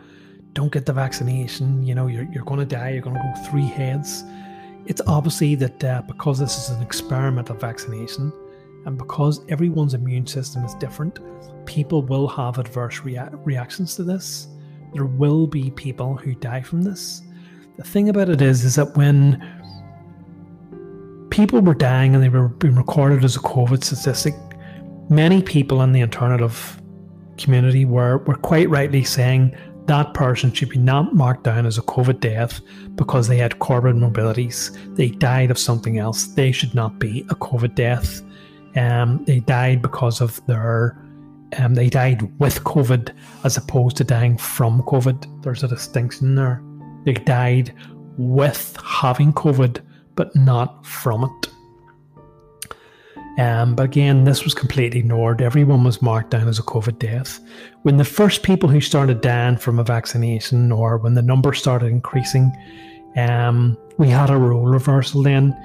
don't 0.53 0.73
get 0.73 0.87
the 0.87 0.93
vaccination, 0.93 1.83
you 1.83 1.95
know, 1.95 2.07
you're, 2.07 2.27
you're 2.33 2.45
going 2.45 2.61
to 2.61 2.67
die, 2.67 2.91
you're 2.91 3.03
going 3.03 3.17
to 3.17 3.23
go 3.23 3.51
three 3.51 3.67
heads. 3.67 4.25
It's 4.87 5.01
obviously 5.07 5.55
that 5.57 5.85
uh, 5.85 6.03
because 6.03 6.39
this 6.39 6.59
is 6.59 6.71
an 6.71 6.83
experimental 6.83 7.57
vaccination 7.57 8.33
and 8.87 8.99
because 8.99 9.45
everyone's 9.49 9.95
immune 9.95 10.27
system 10.27 10.65
is 10.65 10.75
different, 10.75 11.19
people 11.67 12.03
will 12.03 12.27
have 12.27 12.59
adverse 12.59 13.01
rea- 13.01 13.29
reactions 13.45 13.95
to 13.97 14.03
this. 14.03 14.49
There 14.95 15.05
will 15.05 15.47
be 15.47 15.71
people 15.71 16.17
who 16.17 16.35
die 16.35 16.63
from 16.63 16.83
this. 16.83 17.23
The 17.77 17.85
thing 17.85 18.09
about 18.09 18.29
it 18.29 18.43
is, 18.43 18.65
is 18.65 18.75
that 18.75 18.97
when 18.97 19.41
people 21.31 21.61
were 21.61 21.75
dying 21.75 22.15
and 22.15 22.25
they 22.25 22.29
were 22.29 22.49
being 22.49 22.75
recorded 22.75 23.25
as 23.25 23.37
a 23.37 23.41
COVID 23.41 23.85
statistic, 23.85 24.35
many 25.09 25.43
people 25.43 25.83
in 25.83 25.93
the 25.93 26.03
alternative 26.03 26.81
community 27.39 27.85
were, 27.85 28.19
were 28.19 28.35
quite 28.35 28.69
rightly 28.69 29.05
saying 29.05 29.57
that 29.91 30.15
person 30.15 30.53
should 30.53 30.69
be 30.69 30.79
not 30.79 31.17
marked 31.17 31.43
down 31.43 31.67
as 31.67 31.77
a 31.77 31.83
COVID 31.83 32.21
death 32.21 32.61
because 32.95 33.27
they 33.27 33.39
had 33.39 33.59
comorbidities. 33.59 34.71
They 34.95 35.09
died 35.09 35.51
of 35.51 35.59
something 35.59 35.99
else. 35.99 36.29
They 36.29 36.53
should 36.53 36.77
not 36.77 37.01
be 37.01 37.23
a 37.23 37.35
COVID 37.35 37.75
death. 37.75 38.23
Um, 38.77 39.25
they 39.25 39.41
died 39.41 39.83
because 39.83 40.21
of 40.21 40.41
their 40.47 40.97
um, 41.59 41.75
they 41.75 41.89
died 41.89 42.23
with 42.39 42.63
COVID 42.63 43.13
as 43.43 43.57
opposed 43.57 43.97
to 43.97 44.05
dying 44.05 44.39
from 44.39 44.81
COVID. 44.83 45.43
There's 45.43 45.65
a 45.65 45.69
distinction 45.69 46.37
there. 46.37 46.63
They 47.05 47.15
died 47.15 47.75
with 48.17 48.77
having 48.85 49.33
COVID, 49.33 49.81
but 50.15 50.37
not 50.37 50.87
from 50.87 51.25
it. 51.25 51.51
Um, 53.39 53.75
but 53.75 53.85
again, 53.85 54.25
this 54.25 54.45
was 54.45 54.55
completely 54.55 55.01
ignored. 55.01 55.41
Everyone 55.41 55.85
was 55.85 56.03
marked 56.03 56.31
down 56.31 56.49
as 56.49 56.59
a 56.59 56.63
COVID 56.63 56.99
death. 56.99 57.41
When 57.83 57.97
the 57.97 58.05
first 58.05 58.43
people 58.43 58.69
who 58.69 58.81
started 58.81 59.21
dying 59.21 59.57
from 59.57 59.79
a 59.79 59.85
vaccination, 59.85 60.73
or 60.73 60.99
when 60.99 61.15
the 61.15 61.23
number 61.23 61.55
started 61.55 61.87
increasing, 61.87 62.53
um, 63.17 63.79
we 63.99 64.09
had 64.09 64.31
a 64.31 64.37
role 64.37 64.67
reversal 64.67 65.23
then. 65.23 65.57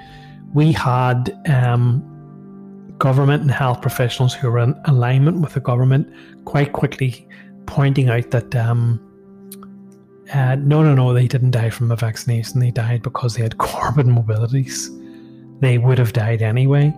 We 0.54 0.72
had 0.72 1.36
um, 1.48 2.02
government 2.98 3.42
and 3.42 3.50
health 3.50 3.82
professionals 3.82 4.32
who 4.32 4.50
were 4.50 4.60
in 4.60 4.80
alignment 4.86 5.40
with 5.40 5.54
the 5.54 5.60
government 5.60 6.08
quite 6.44 6.72
quickly 6.72 7.28
pointing 7.66 8.08
out 8.08 8.30
that 8.30 8.54
um, 8.54 9.00
uh, 10.32 10.56
no, 10.56 10.82
no, 10.82 10.94
no, 10.94 11.12
they 11.12 11.28
didn't 11.28 11.52
die 11.52 11.70
from 11.70 11.90
a 11.90 11.96
vaccination. 11.96 12.60
They 12.60 12.70
died 12.70 13.02
because 13.02 13.34
they 13.34 13.42
had 13.42 13.56
comorbidities. 13.58 14.90
They 15.60 15.78
would 15.78 15.98
have 15.98 16.12
died 16.12 16.42
anyway. 16.42 16.94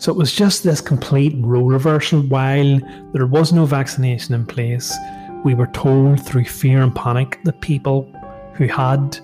So 0.00 0.10
it 0.10 0.16
was 0.16 0.32
just 0.32 0.64
this 0.64 0.80
complete 0.80 1.34
role 1.40 1.66
reversal. 1.66 2.22
While 2.22 2.80
there 3.12 3.26
was 3.26 3.52
no 3.52 3.66
vaccination 3.66 4.34
in 4.34 4.46
place, 4.46 4.96
we 5.44 5.52
were 5.52 5.66
told 5.66 6.24
through 6.24 6.46
fear 6.46 6.80
and 6.80 6.94
panic 6.94 7.38
that 7.44 7.60
people 7.60 8.10
who 8.54 8.66
had 8.66 9.18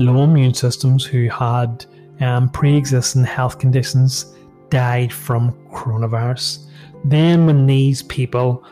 low 0.00 0.24
immune 0.24 0.52
systems, 0.52 1.04
who 1.04 1.28
had 1.28 1.86
um, 2.20 2.48
pre 2.48 2.76
existing 2.76 3.22
health 3.22 3.60
conditions, 3.60 4.34
died 4.68 5.12
from 5.12 5.52
coronavirus. 5.70 6.66
Then, 7.04 7.46
when 7.46 7.66
these 7.66 8.02
people 8.02 8.64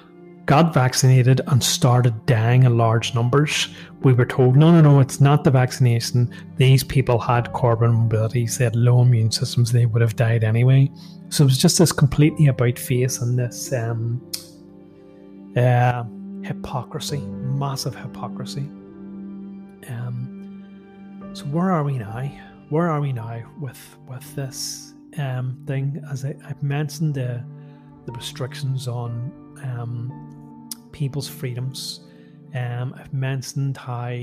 got 0.46 0.74
vaccinated 0.74 1.40
and 1.46 1.62
started 1.62 2.26
dying 2.26 2.64
in 2.64 2.76
large 2.76 3.14
numbers, 3.14 3.68
we 4.02 4.12
were 4.12 4.26
told, 4.26 4.56
no, 4.56 4.70
no, 4.70 4.80
no, 4.80 5.00
it's 5.00 5.20
not 5.20 5.44
the 5.44 5.50
vaccination. 5.50 6.30
These 6.56 6.84
people 6.84 7.18
had 7.18 7.52
comorbidities, 7.52 8.58
they 8.58 8.64
had 8.64 8.76
low 8.76 9.02
immune 9.02 9.30
systems, 9.30 9.72
they 9.72 9.86
would 9.86 10.02
have 10.02 10.16
died 10.16 10.44
anyway. 10.44 10.90
So 11.30 11.44
it 11.44 11.46
was 11.46 11.58
just 11.58 11.78
this 11.78 11.92
completely 11.92 12.48
about 12.48 12.78
face 12.78 13.20
and 13.20 13.38
this 13.38 13.72
um, 13.72 14.20
uh, 15.56 16.04
hypocrisy, 16.42 17.18
massive 17.18 17.96
hypocrisy. 17.96 18.68
Um, 19.88 21.30
so 21.32 21.44
where 21.46 21.72
are 21.72 21.84
we 21.84 21.98
now? 21.98 22.30
Where 22.68 22.90
are 22.90 23.00
we 23.00 23.12
now 23.12 23.42
with 23.60 23.98
with 24.08 24.34
this 24.36 24.94
um, 25.18 25.62
thing? 25.66 26.02
As 26.10 26.24
I, 26.24 26.34
have 26.46 26.62
mentioned, 26.62 27.14
the 27.14 27.42
the 28.06 28.12
restrictions 28.12 28.86
on 28.88 29.32
um, 29.62 30.23
people's 30.94 31.28
freedoms. 31.28 32.00
Um, 32.54 32.94
I've 32.96 33.12
mentioned 33.12 33.76
how 33.76 34.16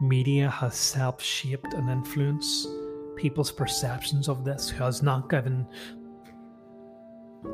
media 0.00 0.50
has 0.50 0.76
self 0.76 1.22
shaped 1.22 1.72
and 1.72 1.88
influenced 1.88 2.68
people's 3.16 3.50
perceptions 3.50 4.28
of 4.28 4.44
this, 4.44 4.70
has 4.70 5.02
not 5.02 5.30
given 5.30 5.66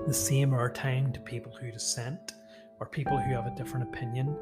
the 0.07 0.12
same 0.12 0.53
or 0.53 0.69
airtime 0.69 1.15
to 1.15 1.21
people 1.21 1.53
who 1.61 1.71
dissent 1.71 2.35
or 2.81 2.87
people 2.87 3.17
who 3.17 3.33
have 3.33 3.47
a 3.47 3.55
different 3.55 3.88
opinion 3.88 4.37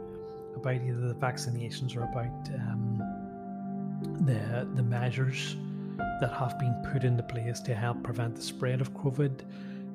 about 0.57 0.77
either 0.77 1.09
the 1.09 1.15
vaccinations 1.15 1.95
or 1.95 2.03
about 2.05 2.49
um, 2.55 3.03
the 4.25 4.67
the 4.75 4.83
measures 4.83 5.57
that 6.21 6.33
have 6.33 6.59
been 6.59 6.75
put 6.91 7.05
into 7.05 7.23
place 7.23 7.61
to 7.61 7.75
help 7.75 8.03
prevent 8.03 8.35
the 8.35 8.43
spread 8.43 8.81
of 8.81 8.95
COVID. 8.95 9.43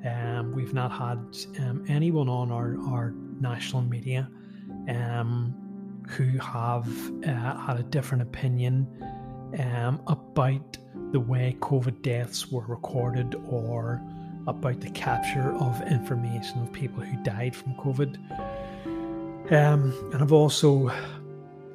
Um, 0.06 0.51
we've 0.54 0.74
not 0.74 0.92
had 0.92 1.20
um, 1.63 1.86
anyone 1.88 2.28
on 2.28 2.51
our, 2.51 2.75
our 2.88 3.13
national 3.42 3.82
media 3.82 4.30
um, 4.90 5.56
who 6.08 6.38
have 6.40 6.88
uh, 7.26 7.58
had 7.58 7.80
a 7.80 7.84
different 7.84 8.22
opinion 8.22 8.88
um, 9.60 10.02
about 10.08 10.78
the 11.12 11.20
way 11.20 11.58
COVID 11.60 12.02
deaths 12.02 12.52
were 12.52 12.66
recorded 12.68 13.36
or 13.48 14.02
about 14.48 14.80
the 14.80 14.90
capture 14.92 15.54
of 15.56 15.82
information 15.88 16.62
of 16.62 16.72
people 16.72 17.04
who 17.04 17.22
died 17.24 17.56
from 17.56 17.76
COVID. 17.76 18.18
Um, 19.52 20.10
and 20.14 20.22
I've 20.22 20.32
also 20.32 20.92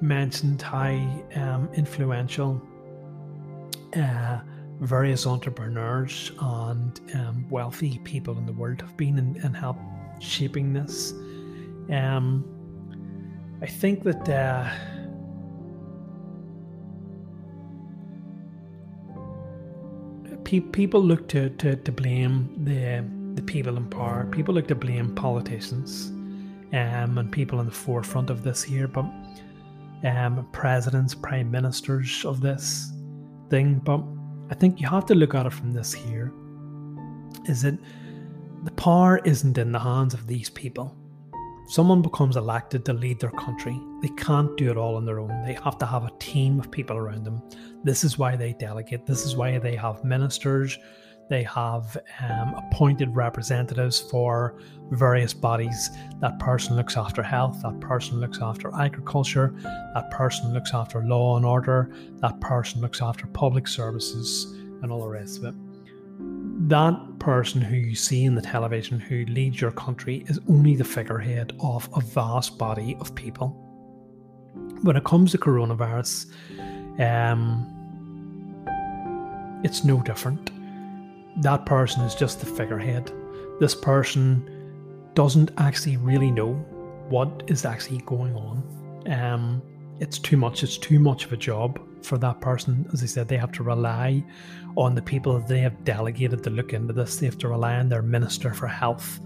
mentioned 0.00 0.62
how 0.62 0.90
um, 1.34 1.68
influential 1.74 2.60
uh, 3.94 4.40
various 4.80 5.26
entrepreneurs 5.26 6.32
and 6.40 7.00
um, 7.14 7.46
wealthy 7.48 7.98
people 8.04 8.36
in 8.36 8.46
the 8.46 8.52
world 8.52 8.80
have 8.80 8.96
been 8.96 9.18
in, 9.18 9.36
in 9.42 9.54
help 9.54 9.76
shaping 10.18 10.72
this. 10.72 11.12
Um, 11.90 12.44
I 13.62 13.66
think 13.66 14.02
that 14.04 14.28
uh, 14.28 14.70
pe- 20.44 20.60
people 20.60 21.02
look 21.02 21.28
to, 21.28 21.50
to, 21.50 21.76
to 21.76 21.92
blame 21.92 22.50
the 22.64 23.04
the 23.36 23.42
people 23.42 23.76
in 23.76 23.86
power. 23.88 24.26
People 24.32 24.54
look 24.54 24.66
to 24.68 24.74
blame 24.74 25.14
politicians 25.14 26.06
um, 26.72 27.18
and 27.18 27.30
people 27.30 27.60
in 27.60 27.66
the 27.66 27.72
forefront 27.72 28.30
of 28.30 28.42
this 28.42 28.62
here, 28.62 28.88
but 28.88 29.04
um, 30.04 30.48
presidents, 30.52 31.14
prime 31.14 31.50
ministers 31.50 32.24
of 32.24 32.40
this 32.40 32.92
thing. 33.50 33.78
But 33.84 34.02
I 34.50 34.54
think 34.54 34.80
you 34.80 34.88
have 34.88 35.04
to 35.06 35.14
look 35.14 35.34
at 35.34 35.46
it 35.46 35.52
from 35.52 35.72
this 35.72 35.92
here: 35.92 36.32
is 37.44 37.62
that 37.62 37.78
the 38.64 38.70
power 38.72 39.20
isn't 39.24 39.58
in 39.58 39.70
the 39.70 39.78
hands 39.78 40.14
of 40.14 40.26
these 40.26 40.48
people 40.48 40.96
someone 41.66 42.02
becomes 42.02 42.36
elected 42.36 42.84
to 42.84 42.92
lead 42.92 43.20
their 43.20 43.30
country, 43.30 43.80
they 44.00 44.08
can't 44.16 44.56
do 44.56 44.70
it 44.70 44.76
all 44.76 44.96
on 44.96 45.04
their 45.04 45.20
own. 45.20 45.44
They 45.44 45.54
have 45.54 45.78
to 45.78 45.86
have 45.86 46.04
a 46.04 46.12
team 46.18 46.60
of 46.60 46.70
people 46.70 46.96
around 46.96 47.24
them. 47.24 47.42
This 47.82 48.04
is 48.04 48.18
why 48.18 48.36
they 48.36 48.52
delegate. 48.52 49.06
This 49.06 49.24
is 49.24 49.36
why 49.36 49.58
they 49.58 49.76
have 49.76 50.04
ministers. 50.04 50.78
They 51.28 51.42
have 51.42 51.96
um, 52.20 52.54
appointed 52.54 53.14
representatives 53.16 53.98
for 53.98 54.60
various 54.90 55.34
bodies. 55.34 55.90
That 56.20 56.38
person 56.38 56.76
looks 56.76 56.96
after 56.96 57.22
health, 57.22 57.60
that 57.62 57.80
person 57.80 58.20
looks 58.20 58.38
after 58.40 58.72
agriculture, 58.74 59.52
that 59.94 60.10
person 60.12 60.54
looks 60.54 60.72
after 60.72 61.02
law 61.02 61.36
and 61.36 61.44
order, 61.44 61.92
that 62.20 62.40
person 62.40 62.80
looks 62.80 63.02
after 63.02 63.26
public 63.26 63.66
services, 63.66 64.44
and 64.82 64.92
all 64.92 65.00
the 65.00 65.08
rest 65.08 65.38
of 65.38 65.44
it 65.46 65.65
that 66.58 67.18
person 67.18 67.60
who 67.60 67.76
you 67.76 67.94
see 67.94 68.24
in 68.24 68.34
the 68.34 68.42
television 68.42 68.98
who 68.98 69.24
leads 69.26 69.60
your 69.60 69.72
country 69.72 70.24
is 70.28 70.40
only 70.48 70.74
the 70.74 70.84
figurehead 70.84 71.52
of 71.60 71.88
a 71.94 72.00
vast 72.00 72.58
body 72.58 72.96
of 73.00 73.14
people. 73.14 73.48
When 74.82 74.96
it 74.96 75.04
comes 75.04 75.32
to 75.32 75.38
coronavirus, 75.38 76.26
um, 76.98 77.72
it's 79.62 79.84
no 79.84 80.00
different. 80.00 80.50
That 81.42 81.66
person 81.66 82.02
is 82.02 82.14
just 82.14 82.40
the 82.40 82.46
figurehead. 82.46 83.12
This 83.60 83.74
person 83.74 85.10
doesn't 85.14 85.50
actually 85.58 85.98
really 85.98 86.30
know 86.30 86.54
what 87.08 87.42
is 87.48 87.64
actually 87.64 87.98
going 87.98 88.34
on. 88.34 89.02
Um, 89.08 89.62
it's 90.00 90.18
too 90.18 90.36
much. 90.36 90.62
It's 90.62 90.78
too 90.78 90.98
much 90.98 91.26
of 91.26 91.32
a 91.32 91.36
job 91.36 91.78
for 92.02 92.18
that 92.18 92.40
person. 92.40 92.88
As 92.92 93.02
I 93.02 93.06
said, 93.06 93.28
they 93.28 93.36
have 93.36 93.52
to 93.52 93.62
rely 93.62 94.24
on 94.76 94.94
the 94.94 95.02
people 95.02 95.38
that 95.38 95.48
they 95.48 95.60
have 95.60 95.84
delegated 95.84 96.42
to 96.44 96.50
look 96.50 96.72
into 96.72 96.92
this. 96.92 97.16
They 97.16 97.26
have 97.26 97.38
to 97.38 97.48
rely 97.48 97.76
on 97.76 97.88
their 97.88 98.02
minister 98.02 98.52
for 98.52 98.66
health, 98.66 99.20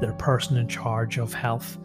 their 0.00 0.12
person 0.14 0.56
in 0.56 0.68
charge 0.68 1.18
of 1.18 1.34
health, 1.34 1.78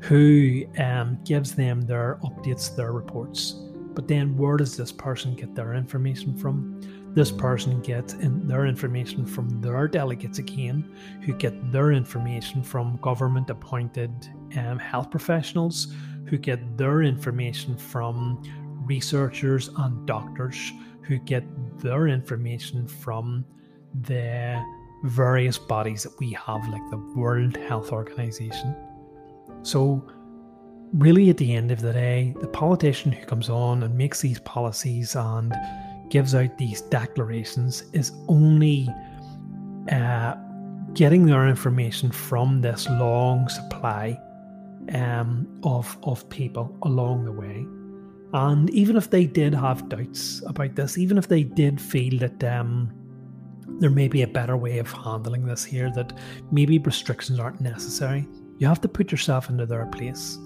who 0.00 0.64
um, 0.78 1.18
gives 1.24 1.54
them 1.54 1.82
their 1.82 2.18
updates, 2.24 2.74
their 2.74 2.92
reports. 2.92 3.56
But 3.94 4.08
then, 4.08 4.36
where 4.36 4.56
does 4.56 4.76
this 4.76 4.92
person 4.92 5.34
get 5.34 5.54
their 5.54 5.74
information 5.74 6.36
from? 6.38 6.80
This 7.14 7.30
person 7.30 7.82
gets 7.82 8.14
in 8.14 8.48
their 8.48 8.64
information 8.64 9.26
from 9.26 9.60
their 9.60 9.86
delegates 9.86 10.38
again, 10.38 10.96
who 11.22 11.34
get 11.34 11.70
their 11.70 11.92
information 11.92 12.62
from 12.62 12.96
government 13.02 13.50
appointed 13.50 14.10
um, 14.56 14.78
health 14.78 15.10
professionals, 15.10 15.92
who 16.26 16.38
get 16.38 16.78
their 16.78 17.02
information 17.02 17.76
from 17.76 18.42
researchers 18.86 19.68
and 19.76 20.06
doctors 20.06 20.72
who 21.02 21.18
get 21.18 21.44
their 21.78 22.08
information 22.08 22.86
from 22.86 23.44
the 24.02 24.62
various 25.04 25.58
bodies 25.58 26.04
that 26.04 26.18
we 26.18 26.32
have, 26.32 26.66
like 26.68 26.90
the 26.90 26.98
World 27.16 27.56
Health 27.56 27.92
Organization. 27.92 28.74
So, 29.62 30.06
really, 30.94 31.30
at 31.30 31.36
the 31.36 31.54
end 31.54 31.70
of 31.70 31.80
the 31.80 31.92
day, 31.92 32.34
the 32.40 32.48
politician 32.48 33.12
who 33.12 33.24
comes 33.26 33.48
on 33.48 33.82
and 33.82 33.96
makes 33.96 34.20
these 34.20 34.38
policies 34.40 35.16
and 35.16 35.54
gives 36.08 36.34
out 36.34 36.56
these 36.58 36.82
declarations 36.82 37.84
is 37.92 38.12
only 38.28 38.88
uh, 39.90 40.34
getting 40.94 41.26
their 41.26 41.48
information 41.48 42.10
from 42.10 42.60
this 42.60 42.88
long 42.88 43.48
supply 43.48 44.18
um, 44.94 45.46
of 45.64 45.96
of 46.02 46.28
people 46.28 46.76
along 46.82 47.24
the 47.24 47.32
way. 47.32 47.66
And 48.32 48.70
even 48.70 48.96
if 48.96 49.10
they 49.10 49.26
did 49.26 49.54
have 49.54 49.88
doubts 49.88 50.42
about 50.46 50.74
this, 50.74 50.96
even 50.96 51.18
if 51.18 51.28
they 51.28 51.42
did 51.42 51.80
feel 51.80 52.18
that 52.20 52.42
um, 52.44 52.90
there 53.78 53.90
may 53.90 54.08
be 54.08 54.22
a 54.22 54.26
better 54.26 54.56
way 54.56 54.78
of 54.78 54.90
handling 54.90 55.44
this 55.44 55.64
here, 55.64 55.90
that 55.94 56.18
maybe 56.50 56.78
restrictions 56.78 57.38
aren't 57.38 57.60
necessary, 57.60 58.26
you 58.58 58.66
have 58.66 58.80
to 58.80 58.88
put 58.88 59.10
yourself 59.10 59.50
into 59.50 59.66
their 59.66 59.86
place. 59.86 60.38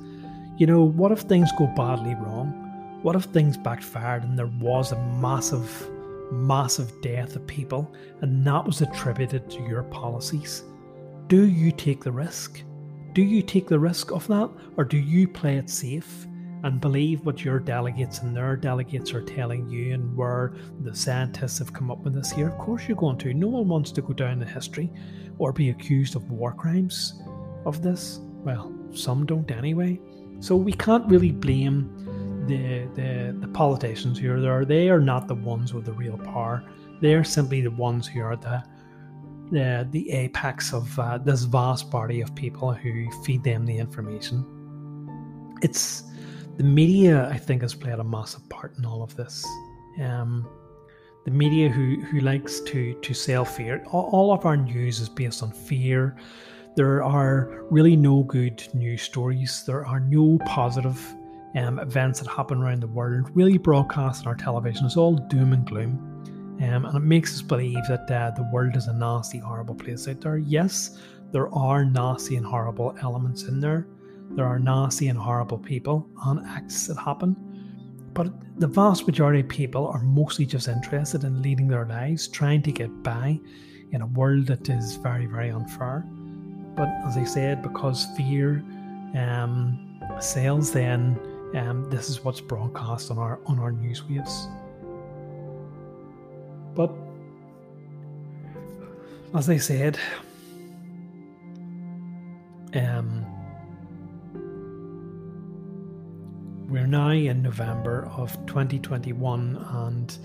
You 0.59 0.67
know, 0.67 0.83
what 0.83 1.13
if 1.13 1.21
things 1.21 1.51
go 1.57 1.67
badly 1.77 2.15
wrong? 2.15 2.63
What 3.03 3.15
if 3.15 3.25
things 3.25 3.57
backfired 3.57 4.25
and 4.25 4.39
there 4.39 4.51
was 4.59 4.91
a 4.91 5.03
massive, 5.21 5.89
massive 6.33 6.91
death 7.03 7.37
of 7.37 7.47
people 7.47 7.95
and 8.21 8.45
that 8.47 8.65
was 8.65 8.81
attributed 8.81 9.49
to 9.51 9.63
your 9.63 9.85
policies? 9.85 10.65
Do 11.29 11.47
you 11.47 11.71
take 11.71 12.03
the 12.03 12.11
risk? 12.11 12.63
Do 13.13 13.23
you 13.23 13.43
take 13.43 13.69
the 13.69 13.79
risk 13.79 14.11
of 14.11 14.27
that 14.29 14.51
or 14.77 14.85
do 14.85 14.99
you 14.99 15.29
play 15.29 15.57
it 15.57 15.71
safe 15.71 16.27
and 16.63 16.81
believe 16.81 17.25
what 17.25 17.45
your 17.45 17.59
delegates 17.59 18.21
and 18.21 18.37
their 18.37 18.57
delegates 18.57 19.13
are 19.13 19.23
telling 19.23 19.69
you 19.69 19.95
and 19.95 20.17
where 20.17 20.55
the 20.83 20.95
scientists 20.95 21.59
have 21.59 21.73
come 21.73 21.91
up 21.91 22.01
with 22.01 22.15
this 22.15 22.33
here, 22.33 22.49
of 22.49 22.59
course 22.59 22.89
you're 22.89 22.97
going 22.97 23.19
to. 23.19 23.35
No 23.35 23.49
one 23.49 23.69
wants 23.69 23.93
to 23.93 24.03
go 24.03 24.13
down 24.13 24.43
in 24.43 24.49
history 24.49 24.91
or 25.39 25.53
be 25.53 25.71
accused 25.71 26.17
of 26.17 26.31
war 26.31 26.53
crimes 26.53 27.23
of 27.65 27.83
this. 27.83 28.21
Well, 28.45 28.73
some 28.93 29.27
don't 29.27 29.51
anyway. 29.51 30.01
So 30.41 30.57
we 30.57 30.73
can't 30.73 31.07
really 31.07 31.33
blame 31.33 32.45
the 32.47 32.87
the, 32.95 33.37
the 33.39 33.49
politicians 33.49 34.19
who 34.19 34.47
are. 34.47 34.65
They 34.65 34.89
are 34.89 35.01
not 35.01 35.29
the 35.29 35.35
ones 35.35 35.75
with 35.75 35.85
the 35.85 35.93
real 35.93 36.19
power. 36.19 36.65
They 37.01 37.15
are 37.15 37.25
simply 37.25 37.61
the 37.61 37.71
ones 37.71 38.07
who 38.07 38.23
are 38.23 38.37
the 38.37 38.63
the, 39.51 39.87
the 39.93 40.11
apex 40.11 40.73
of 40.73 40.99
uh, 40.99 41.19
this 41.19 41.43
vast 41.45 41.91
body 41.91 42.21
of 42.21 42.35
people 42.35 42.73
who 42.73 43.11
feed 43.23 43.45
them 43.45 43.65
the 43.65 43.79
information. 43.79 44.45
It's 45.63 46.05
the 46.57 46.65
media, 46.65 47.29
I 47.29 47.37
think, 47.37 47.63
has 47.63 47.75
played 47.75 47.99
a 47.99 48.05
massive 48.05 48.49
part 48.49 48.77
in 48.79 48.85
all 48.85 49.03
of 49.03 49.15
this. 49.17 49.45
Um, 50.01 50.49
the 51.25 51.31
media 51.31 51.69
who, 51.69 52.01
who 52.03 52.21
likes 52.21 52.61
to 52.61 52.95
to 52.95 53.15
sell 53.15 53.45
fear. 53.45 53.85
All, 53.91 54.09
all 54.13 54.33
of 54.33 54.47
our 54.47 54.57
news 54.57 55.01
is 55.01 55.09
based 55.09 55.43
on 55.43 55.51
fear. 55.51 56.17
There 56.77 57.03
are 57.03 57.65
really 57.71 57.97
no 57.97 58.23
good 58.23 58.63
news 58.75 59.03
stories. 59.03 59.65
There 59.67 59.85
are 59.85 60.01
no 60.01 60.39
positive 60.47 61.01
um, 61.57 61.79
events 61.79 62.21
that 62.21 62.29
happen 62.29 62.63
around 62.63 62.81
the 62.81 62.87
world. 62.87 63.31
Really 63.35 63.59
broadcast 63.59 64.23
on 64.23 64.29
our 64.29 64.35
television. 64.37 64.87
It's 64.87 64.97
all 64.97 65.17
doom 65.17 65.53
and 65.53 65.67
gloom. 65.67 66.13
Um, 66.63 66.87
and 66.87 66.97
it 66.97 67.01
makes 67.01 67.35
us 67.35 67.43
believe 67.43 67.81
that 67.89 68.11
uh, 68.11 68.31
the 68.31 68.49
world 68.53 68.77
is 68.77 68.87
a 68.87 68.93
nasty, 68.93 69.39
horrible 69.39 69.75
place 69.75 70.07
out 70.09 70.21
there. 70.21 70.39
Yes, 70.39 70.99
there 71.33 71.53
are 71.53 71.85
nasty 71.85 72.37
and 72.37 72.47
horrible 72.47 72.97
elements 73.03 73.43
in 73.45 73.61
there. 73.61 73.87
There 74.31 74.45
are 74.45 74.59
nasty 74.59 75.09
and 75.09 75.19
horrible 75.19 75.59
people 75.59 76.09
and 76.27 76.41
acts 76.47 76.87
that 76.89 76.99
happen. 76.99 77.37
But 78.13 78.33
the 78.59 78.67
vast 78.67 79.07
majority 79.07 79.41
of 79.41 79.49
people 79.49 79.87
are 79.89 80.03
mostly 80.03 80.47
just 80.47 80.69
interested 80.69 81.25
in 81.25 81.43
leading 81.43 81.69
their 81.69 81.85
lives, 81.87 82.29
trying 82.29 82.63
to 82.63 82.73
get 82.73 83.03
by 83.03 83.39
in 83.93 84.03
a 84.03 84.07
world 84.07 84.47
that 84.47 84.69
is 84.69 84.97
very, 84.97 85.27
very 85.27 85.51
unfair. 85.51 86.05
But 86.75 86.89
as 87.07 87.17
I 87.17 87.25
said, 87.25 87.63
because 87.63 88.07
fear 88.17 88.65
um, 89.15 90.01
sells, 90.21 90.73
then 90.73 91.19
um, 91.55 91.89
this 91.91 92.09
is 92.09 92.25
what's 92.25 92.41
broadcast 92.41 93.11
on 93.11 93.19
our 93.19 93.39
on 93.47 93.59
our 93.59 93.73
news 93.73 94.03
waves. 94.05 94.49
But 96.75 96.93
as 99.35 99.49
I 99.49 99.57
said, 99.57 99.99
um, 102.75 103.25
we're 106.69 106.87
now 106.87 107.11
in 107.11 107.43
November 107.43 108.11
of 108.17 108.33
2021 108.47 109.57
and 109.71 110.19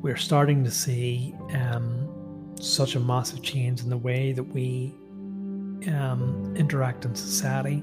we're 0.00 0.16
starting 0.16 0.64
to 0.64 0.70
see 0.70 1.34
um, 1.52 2.54
such 2.58 2.94
a 2.94 3.00
massive 3.00 3.42
change 3.42 3.82
in 3.82 3.90
the 3.90 3.96
way 3.96 4.32
that 4.32 4.42
we 4.42 4.94
um, 5.88 6.54
interact 6.56 7.04
in 7.04 7.14
society, 7.14 7.82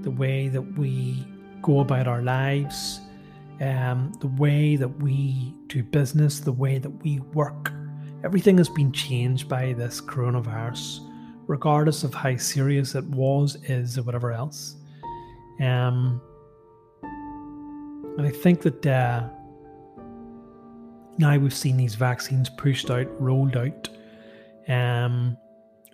the 0.00 0.10
way 0.10 0.48
that 0.48 0.62
we 0.76 1.24
go 1.62 1.78
about 1.80 2.08
our 2.08 2.22
lives, 2.22 3.00
um, 3.60 4.12
the 4.20 4.26
way 4.26 4.74
that 4.74 5.00
we 5.00 5.54
do 5.68 5.84
business, 5.84 6.40
the 6.40 6.52
way 6.52 6.78
that 6.78 6.90
we 7.04 7.20
work. 7.34 7.72
Everything 8.24 8.58
has 8.58 8.68
been 8.68 8.90
changed 8.90 9.48
by 9.48 9.74
this 9.74 10.00
coronavirus, 10.00 11.00
regardless 11.46 12.02
of 12.02 12.14
how 12.14 12.36
serious 12.36 12.96
it 12.96 13.04
was, 13.04 13.56
is, 13.64 13.96
or 13.96 14.02
whatever 14.02 14.32
else. 14.32 14.76
Um, 15.60 16.20
and 18.18 18.26
I 18.26 18.30
think 18.30 18.62
that 18.62 18.86
uh, 18.86 19.28
now 21.18 21.36
we've 21.36 21.54
seen 21.54 21.76
these 21.76 21.94
vaccines 21.94 22.48
pushed 22.48 22.90
out, 22.90 23.08
rolled 23.20 23.56
out. 23.56 23.88
Um, 24.68 25.36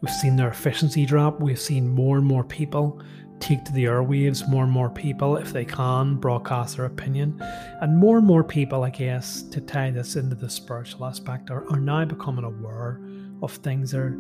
we've 0.01 0.15
seen 0.15 0.37
their 0.37 0.49
efficiency 0.49 1.07
drop. 1.07 1.41
We've 1.41 1.61
seen 1.61 1.89
more 1.89 2.19
and 2.19 2.27
more 2.27 2.45
people 2.45 3.01
take 3.39 3.65
to 3.65 3.73
the 3.73 3.85
airwaves, 3.85 4.49
more 4.49 4.65
and 4.65 4.73
more 4.73 4.89
people, 4.89 5.37
if 5.37 5.53
they 5.53 5.65
can, 5.65 6.17
broadcast 6.17 6.77
their 6.77 6.87
opinion. 6.87 7.41
And 7.81 7.99
more 7.99 8.19
and 8.19 8.27
more 8.27 8.45
people, 8.45 8.83
I 8.83 8.91
guess, 8.91 9.43
to 9.43 9.61
tie 9.61 9.91
this 9.91 10.17
into 10.17 10.35
the 10.35 10.49
spiritual 10.49 11.05
aspect, 11.05 11.51
are, 11.51 11.71
are 11.71 11.81
now 11.81 12.05
becoming 12.05 12.45
aware 12.45 13.01
of 13.43 13.53
things. 13.53 13.91
They're, 13.91 14.17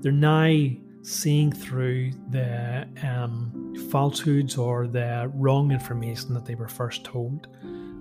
they're 0.00 0.12
now 0.12 0.50
seeing 1.02 1.52
through 1.52 2.12
the 2.30 2.86
um, 3.02 3.74
falsehoods 3.90 4.56
or 4.56 4.86
the 4.86 5.30
wrong 5.34 5.70
information 5.70 6.34
that 6.34 6.44
they 6.44 6.54
were 6.54 6.68
first 6.68 7.04
told. 7.04 7.46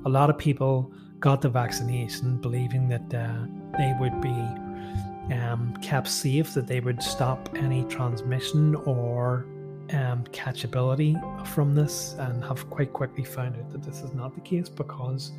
A 0.06 0.10
lot 0.10 0.30
of 0.30 0.38
people 0.38 0.92
got 1.20 1.42
the 1.42 1.50
vaccination 1.50 2.38
believing 2.38 2.88
that 2.90 3.14
uh, 3.14 3.46
they 3.78 3.94
would 4.00 4.22
be 4.22 5.34
um, 5.34 5.76
kept 5.82 6.08
safe, 6.08 6.54
that 6.54 6.68
they 6.68 6.80
would 6.80 7.02
stop 7.02 7.50
any 7.56 7.84
transmission 7.86 8.76
or 8.76 9.46
um, 9.92 10.24
catchability 10.32 11.16
from 11.48 11.76
this, 11.76 12.16
and 12.20 12.44
have 12.44 12.70
quite 12.70 12.94
quickly 12.94 13.24
found 13.24 13.56
out 13.56 13.72
that 13.72 13.84
this 13.84 14.02
is 14.02 14.14
not 14.14 14.36
the 14.36 14.42
case 14.42 14.70
because 14.70 15.32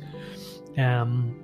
um, 0.77 1.39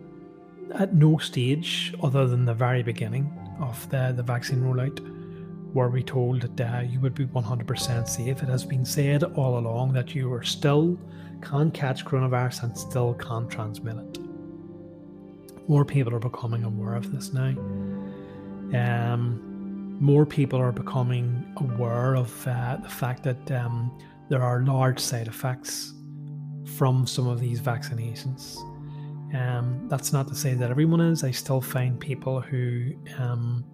at 0.73 0.93
no 0.93 1.17
stage, 1.17 1.93
other 2.01 2.27
than 2.27 2.45
the 2.45 2.53
very 2.53 2.83
beginning 2.83 3.31
of 3.59 3.87
the, 3.89 4.13
the 4.15 4.23
vaccine 4.23 4.61
rollout, 4.61 4.99
were 5.75 5.89
we 5.89 6.01
told 6.01 6.41
that 6.41 6.73
uh, 6.73 6.79
you 6.79 7.01
would 7.01 7.13
be 7.13 7.25
100% 7.25 8.07
safe. 8.07 8.41
It 8.41 8.47
has 8.47 8.63
been 8.63 8.85
said 8.85 9.23
all 9.23 9.59
along 9.59 9.91
that 9.93 10.15
you 10.15 10.33
are 10.33 10.41
still 10.41 10.97
can 11.41 11.69
catch 11.69 12.05
coronavirus 12.05 12.63
and 12.63 12.77
still 12.77 13.13
can 13.15 13.49
transmit 13.49 13.97
it. 13.97 14.19
More 15.67 15.83
people 15.83 16.15
are 16.15 16.19
becoming 16.19 16.63
aware 16.63 16.95
of 16.95 17.11
this 17.11 17.33
now. 17.33 17.53
Um, 18.73 19.97
more 19.99 20.25
people 20.25 20.59
are 20.59 20.71
becoming 20.71 21.45
aware 21.57 22.15
of 22.15 22.47
uh, 22.47 22.77
the 22.81 22.89
fact 22.89 23.23
that 23.23 23.51
um, 23.51 23.91
there 24.29 24.41
are 24.41 24.61
large 24.61 24.99
side 24.99 25.27
effects 25.27 25.93
from 26.77 27.05
some 27.05 27.27
of 27.27 27.41
these 27.41 27.59
vaccinations. 27.59 28.57
Um, 29.35 29.87
that's 29.89 30.13
not 30.13 30.29
to 30.29 30.35
say 30.35 30.53
that 30.53 30.71
everyone 30.71 31.01
is. 31.01 31.25
I 31.25 31.31
still 31.31 31.59
find 31.59 31.99
people 31.99 32.39
who 32.39 32.93
um, 33.17 33.65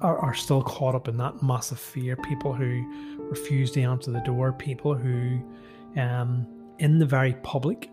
are, 0.00 0.18
are 0.18 0.34
still 0.34 0.62
caught 0.62 0.94
up 0.94 1.08
in 1.08 1.16
that 1.18 1.42
massive 1.42 1.78
fear. 1.78 2.16
People 2.16 2.52
who 2.52 2.84
refuse 3.30 3.70
to 3.72 3.82
answer 3.82 4.10
the 4.10 4.20
door, 4.20 4.52
people 4.52 4.94
who, 4.94 5.40
um, 5.96 6.46
in 6.78 6.98
the 6.98 7.06
very 7.06 7.34
public 7.42 7.90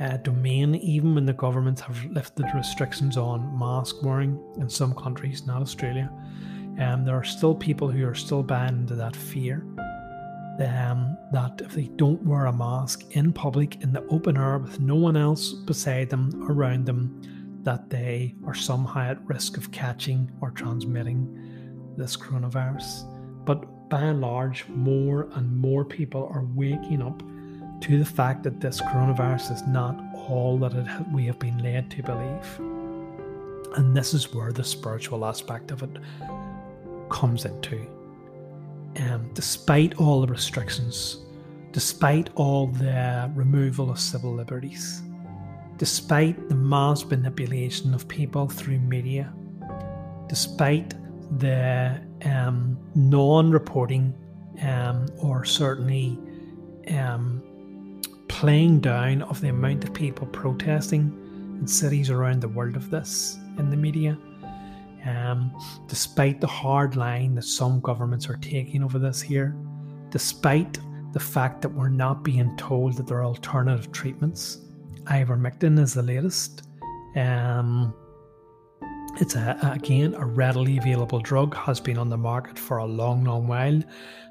uh, 0.00 0.16
domain, 0.18 0.74
even 0.76 1.14
when 1.14 1.26
the 1.26 1.32
governments 1.32 1.80
have 1.80 2.04
lifted 2.06 2.46
restrictions 2.54 3.16
on 3.16 3.58
mask 3.58 4.02
wearing 4.02 4.40
in 4.58 4.68
some 4.68 4.94
countries, 4.94 5.46
not 5.46 5.60
Australia, 5.60 6.10
um, 6.80 7.04
there 7.04 7.16
are 7.16 7.24
still 7.24 7.54
people 7.54 7.90
who 7.90 8.06
are 8.06 8.14
still 8.14 8.42
buying 8.42 8.78
into 8.80 8.94
that 8.94 9.14
fear. 9.14 9.64
Um, 10.60 11.16
that 11.32 11.60
if 11.64 11.74
they 11.74 11.86
don't 11.94 12.20
wear 12.26 12.46
a 12.46 12.52
mask 12.52 13.04
in 13.12 13.32
public 13.32 13.80
in 13.80 13.92
the 13.92 14.04
open 14.08 14.36
air 14.36 14.58
with 14.58 14.80
no 14.80 14.96
one 14.96 15.16
else 15.16 15.52
beside 15.52 16.10
them 16.10 16.50
around 16.50 16.84
them, 16.84 17.22
that 17.62 17.90
they 17.90 18.34
are 18.46 18.54
somehow 18.54 19.10
at 19.10 19.26
risk 19.26 19.56
of 19.56 19.70
catching 19.72 20.30
or 20.40 20.50
transmitting 20.50 21.94
this 21.96 22.16
coronavirus. 22.16 23.04
But 23.44 23.88
by 23.88 24.02
and 24.02 24.20
large, 24.20 24.66
more 24.68 25.28
and 25.32 25.56
more 25.56 25.84
people 25.84 26.30
are 26.32 26.44
waking 26.54 27.02
up 27.02 27.22
to 27.82 27.98
the 27.98 28.04
fact 28.04 28.42
that 28.42 28.60
this 28.60 28.80
coronavirus 28.80 29.52
is 29.52 29.66
not 29.66 29.98
all 30.28 30.58
that 30.58 31.06
we 31.12 31.24
have 31.26 31.38
been 31.38 31.58
led 31.62 31.90
to 31.92 32.02
believe. 32.02 32.60
And 33.76 33.96
this 33.96 34.14
is 34.14 34.32
where 34.34 34.52
the 34.52 34.64
spiritual 34.64 35.24
aspect 35.24 35.70
of 35.70 35.82
it 35.82 35.98
comes 37.10 37.44
into. 37.44 37.86
Um, 38.96 39.30
despite 39.34 39.98
all 39.98 40.20
the 40.20 40.26
restrictions, 40.26 41.18
despite 41.72 42.30
all 42.34 42.66
the 42.66 43.30
removal 43.34 43.90
of 43.90 44.00
civil 44.00 44.34
liberties, 44.34 45.02
despite 45.78 46.48
the 46.48 46.54
mass 46.54 47.04
manipulation 47.04 47.94
of 47.94 48.06
people 48.08 48.48
through 48.48 48.80
media, 48.80 49.32
despite 50.28 50.94
the 51.38 52.00
um, 52.24 52.78
non 52.94 53.50
reporting 53.50 54.12
um, 54.62 55.06
or 55.18 55.44
certainly 55.44 56.18
um, 56.90 57.42
playing 58.28 58.80
down 58.80 59.22
of 59.22 59.40
the 59.40 59.48
amount 59.48 59.84
of 59.84 59.94
people 59.94 60.26
protesting 60.28 61.12
in 61.60 61.66
cities 61.66 62.10
around 62.10 62.40
the 62.40 62.48
world 62.48 62.76
of 62.76 62.90
this 62.90 63.38
in 63.58 63.70
the 63.70 63.76
media. 63.76 64.18
Um, 65.06 65.52
despite 65.86 66.40
the 66.40 66.46
hard 66.46 66.96
line 66.96 67.36
that 67.36 67.44
some 67.44 67.80
governments 67.80 68.28
are 68.28 68.36
taking 68.36 68.82
over 68.82 68.98
this 68.98 69.22
here, 69.22 69.56
despite 70.10 70.78
the 71.12 71.20
fact 71.20 71.62
that 71.62 71.68
we're 71.68 71.88
not 71.88 72.24
being 72.24 72.54
told 72.56 72.94
that 72.94 73.06
there 73.06 73.18
are 73.18 73.24
alternative 73.24 73.92
treatments, 73.92 74.58
ivermectin 75.08 75.78
is 75.78 75.94
the 75.94 76.02
latest. 76.02 76.62
Um, 77.16 77.94
it's 79.20 79.34
a, 79.34 79.58
again 79.62 80.14
a 80.14 80.24
readily 80.24 80.78
available 80.78 81.18
drug, 81.20 81.54
has 81.56 81.80
been 81.80 81.98
on 81.98 82.08
the 82.08 82.16
market 82.16 82.58
for 82.58 82.78
a 82.78 82.86
long, 82.86 83.24
long 83.24 83.48
while, 83.48 83.82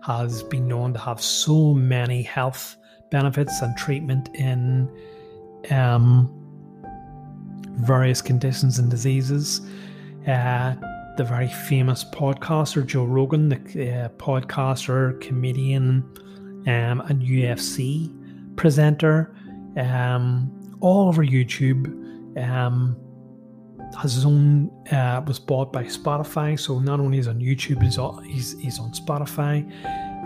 has 0.03 0.43
been 0.43 0.67
known 0.67 0.93
to 0.93 0.99
have 0.99 1.21
so 1.21 1.73
many 1.73 2.21
health 2.21 2.77
benefits 3.11 3.61
and 3.61 3.75
treatment 3.77 4.29
in 4.35 4.89
um, 5.71 6.31
various 7.79 8.21
conditions 8.21 8.79
and 8.79 8.89
diseases. 8.89 9.61
Uh, 10.27 10.75
the 11.17 11.23
very 11.23 11.47
famous 11.47 12.03
podcaster 12.03 12.85
Joe 12.85 13.05
Rogan, 13.05 13.49
the 13.49 13.55
uh, 13.57 14.09
podcaster, 14.17 15.19
comedian, 15.19 16.03
um, 16.67 17.01
and 17.01 17.21
UFC 17.21 18.13
presenter, 18.55 19.35
um, 19.77 20.51
all 20.79 21.07
over 21.07 21.23
YouTube. 21.23 21.87
Um, 22.37 22.95
has 24.01 24.13
his 24.13 24.25
own 24.25 24.69
uh, 24.91 25.23
was 25.25 25.39
bought 25.39 25.71
by 25.71 25.83
Spotify, 25.83 26.59
so 26.59 26.79
not 26.79 26.99
only 26.99 27.17
is 27.19 27.27
on 27.27 27.39
YouTube, 27.39 27.81
he's 27.81 27.97
on, 27.97 28.23
he's, 28.23 28.59
he's 28.59 28.79
on 28.79 28.91
Spotify. 28.91 29.63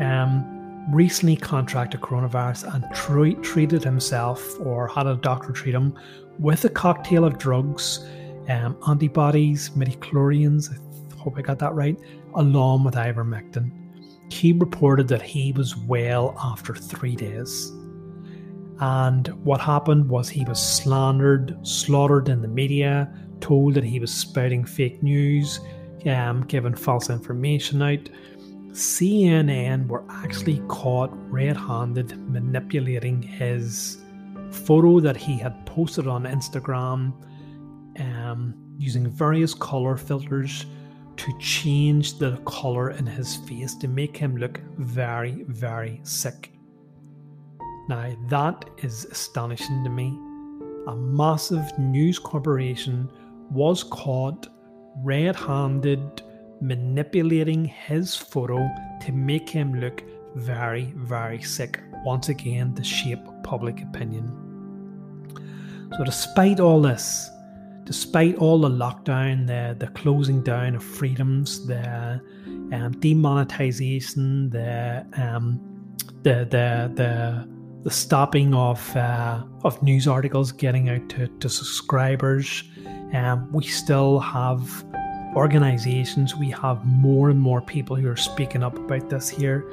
Um, 0.02 0.62
recently 0.92 1.36
contracted 1.36 2.02
coronavirus 2.02 2.74
and 2.74 2.86
tre- 2.96 3.36
treated 3.36 3.84
himself 3.84 4.60
or 4.62 4.88
had 4.88 5.08
a 5.08 5.16
doctor 5.16 5.52
treat 5.52 5.76
him 5.76 5.98
with 6.40 6.66
a 6.66 6.70
cocktail 6.70 7.24
of 7.24 7.38
drugs, 7.38 8.00
um, 8.50 8.76
antibodies, 8.88 9.70
midichlorians. 9.72 10.72
I 10.72 11.16
hope 11.18 11.38
I 11.38 11.42
got 11.42 11.60
that 11.60 11.74
right, 11.74 11.98
along 12.36 12.84
with 12.84 12.96
ivermectin. 12.96 13.72
He 14.32 14.54
reported 14.54 15.08
that 15.10 15.22
he 15.22 15.52
was 15.52 15.76
well 15.76 16.36
after 16.42 16.74
three 16.74 17.16
days. 17.16 17.72
And 18.82 19.28
what 19.46 19.62
happened 19.62 20.10
was 20.10 20.28
he 20.28 20.44
was 20.44 20.60
slandered, 20.60 21.56
slaughtered 21.65 22.30
in 22.30 22.41
the 22.41 22.48
media, 22.48 23.13
told 23.39 23.76
that 23.76 23.84
he 23.84 24.00
was 24.00 24.12
spouting 24.12 24.65
fake 24.65 25.04
news, 25.04 25.60
um, 26.08 26.44
giving 26.48 26.74
false 26.74 27.12
information 27.12 27.84
out. 27.84 28.10
CNN 28.72 29.88
were 29.88 30.04
actually 30.10 30.63
caught 30.67 31.12
red 31.32 31.56
handed 31.56 32.17
manipulating 32.28 33.22
his 33.22 34.02
photo 34.50 35.00
that 35.00 35.15
he 35.15 35.38
had 35.38 35.63
posted 35.67 36.08
on 36.08 36.24
Instagram 36.24 37.13
um, 38.00 38.56
using 38.80 39.08
various 39.08 39.54
color 39.54 39.96
filters 39.96 40.65
to 41.17 41.38
change 41.38 42.17
the 42.17 42.38
color 42.46 42.91
in 42.91 43.06
his 43.06 43.36
face 43.36 43.76
to 43.76 43.88
make 43.88 44.17
him 44.17 44.38
look 44.38 44.60
very, 44.78 45.44
very 45.48 46.00
sick. 46.04 46.52
Now, 47.91 48.15
that 48.30 48.69
is 48.77 49.04
astonishing 49.04 49.84
to 49.84 49.89
me. 49.89 50.17
A 50.88 50.95
massive 50.95 51.77
news 51.77 52.19
corporation 52.19 53.12
was 53.49 53.84
caught 53.84 54.47
red 55.04 55.36
handed 55.36 56.21
manipulating 56.62 57.65
his 57.65 58.15
photo 58.15 58.65
to 59.01 59.12
make 59.12 59.49
him 59.49 59.73
look 59.82 60.06
very, 60.36 60.93
very 60.95 61.41
sick, 61.41 61.82
once 62.06 62.30
again, 62.30 62.73
to 62.75 62.84
shape 62.86 63.19
public 63.43 63.82
opinion. 63.82 64.25
So, 65.97 66.06
despite 66.06 66.62
all 66.62 66.82
this, 66.82 67.30
despite 67.84 68.38
all 68.38 68.62
the 68.62 68.69
lockdown, 68.69 69.47
the, 69.47 69.75
the 69.77 69.91
closing 69.91 70.41
down 70.43 70.75
of 70.75 70.84
freedoms, 70.84 71.67
the 71.67 72.21
um, 72.71 72.95
demonetization, 72.99 74.49
the, 74.49 75.06
um, 75.17 75.60
the, 76.23 76.47
the, 76.49 76.89
the, 76.95 77.61
the 77.84 77.91
stopping 77.91 78.54
of, 78.54 78.96
uh, 78.96 79.44
of 79.63 79.82
news 79.82 80.08
articles 80.08 80.52
getting 80.52 80.89
out 80.89 81.10
to, 81.10 81.28
to 81.28 81.50
subscribers, 81.50 82.63
um, 83.13 83.52
we 83.52 83.63
still 83.63 84.20
have 84.20 84.86
organizations. 85.36 86.36
We 86.36 86.52
have 86.52 86.86
more 86.86 87.30
and 87.30 87.39
more 87.39 87.62
people 87.62 87.96
who 87.96 88.10
are 88.10 88.17
speaking 88.17 88.63
up 88.63 88.78
about 88.78 89.10
this 89.10 89.30
here. 89.30 89.65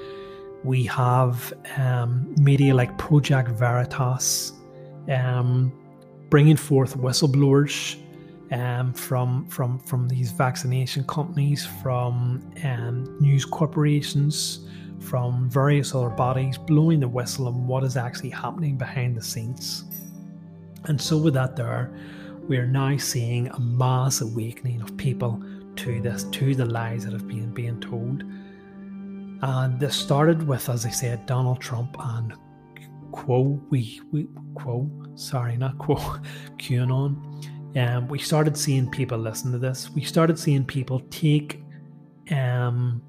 We 0.65 0.85
have 0.85 1.53
um, 1.77 2.35
media 2.39 2.75
like 2.75 2.97
Project 2.99 3.51
Veritas 3.51 4.53
um, 5.09 5.73
bringing 6.31 6.57
forth 6.57 6.97
whistleblowers 6.97 7.97
um, 8.51 8.93
from 8.93 9.47
from 9.49 9.79
from 9.81 10.09
these 10.09 10.33
vaccination 10.33 11.05
companies, 11.05 11.67
from 11.83 12.43
um, 12.65 13.17
news 13.21 13.45
corporations, 13.45 14.67
from 15.01 15.49
various 15.49 15.95
other 15.95 16.11
bodies, 16.11 16.59
blowing 16.59 17.01
the 17.01 17.09
whistle 17.09 17.47
on 17.49 17.67
what 17.67 17.85
is 17.85 17.97
actually 17.97 18.31
happening 18.31 18.77
behind 18.77 19.17
the 19.17 19.23
scenes. 19.23 19.85
And 20.85 21.01
so, 21.01 21.19
with 21.19 21.35
that, 21.35 21.57
there 21.57 21.93
we 22.49 22.57
are 22.57 22.67
now 22.67 22.97
seeing 22.97 23.49
a 23.49 23.61
mass 23.61 24.21
awakening 24.23 24.81
of 24.81 24.97
people 24.97 25.43
to 25.77 26.01
this, 26.01 26.25
to 26.25 26.55
the 26.55 26.65
lies 26.65 27.05
that 27.05 27.13
have 27.13 27.29
been 27.29 27.53
being 27.53 27.81
told. 27.81 28.25
And 29.43 29.79
this 29.79 29.95
started 29.95 30.47
with, 30.47 30.69
as 30.69 30.85
I 30.85 30.91
said, 30.91 31.27
Donald 31.27 31.61
Trump 31.61 31.97
and 32.01 32.35
Quo, 33.13 33.61
we, 33.71 34.01
we 34.11 34.27
Quo, 34.55 34.91
sorry, 35.15 35.57
not 35.57 35.79
Quo, 35.79 35.97
QAnon. 36.57 37.77
Um, 37.77 38.09
we 38.09 38.19
started 38.19 38.57
seeing 38.57 38.91
people 38.91 39.19
listen 39.19 39.53
to 39.53 39.59
this. 39.59 39.91
We 39.91 40.03
started 40.03 40.39
seeing 40.39 40.65
people 40.65 41.01
take 41.11 41.63
um, 42.31 43.03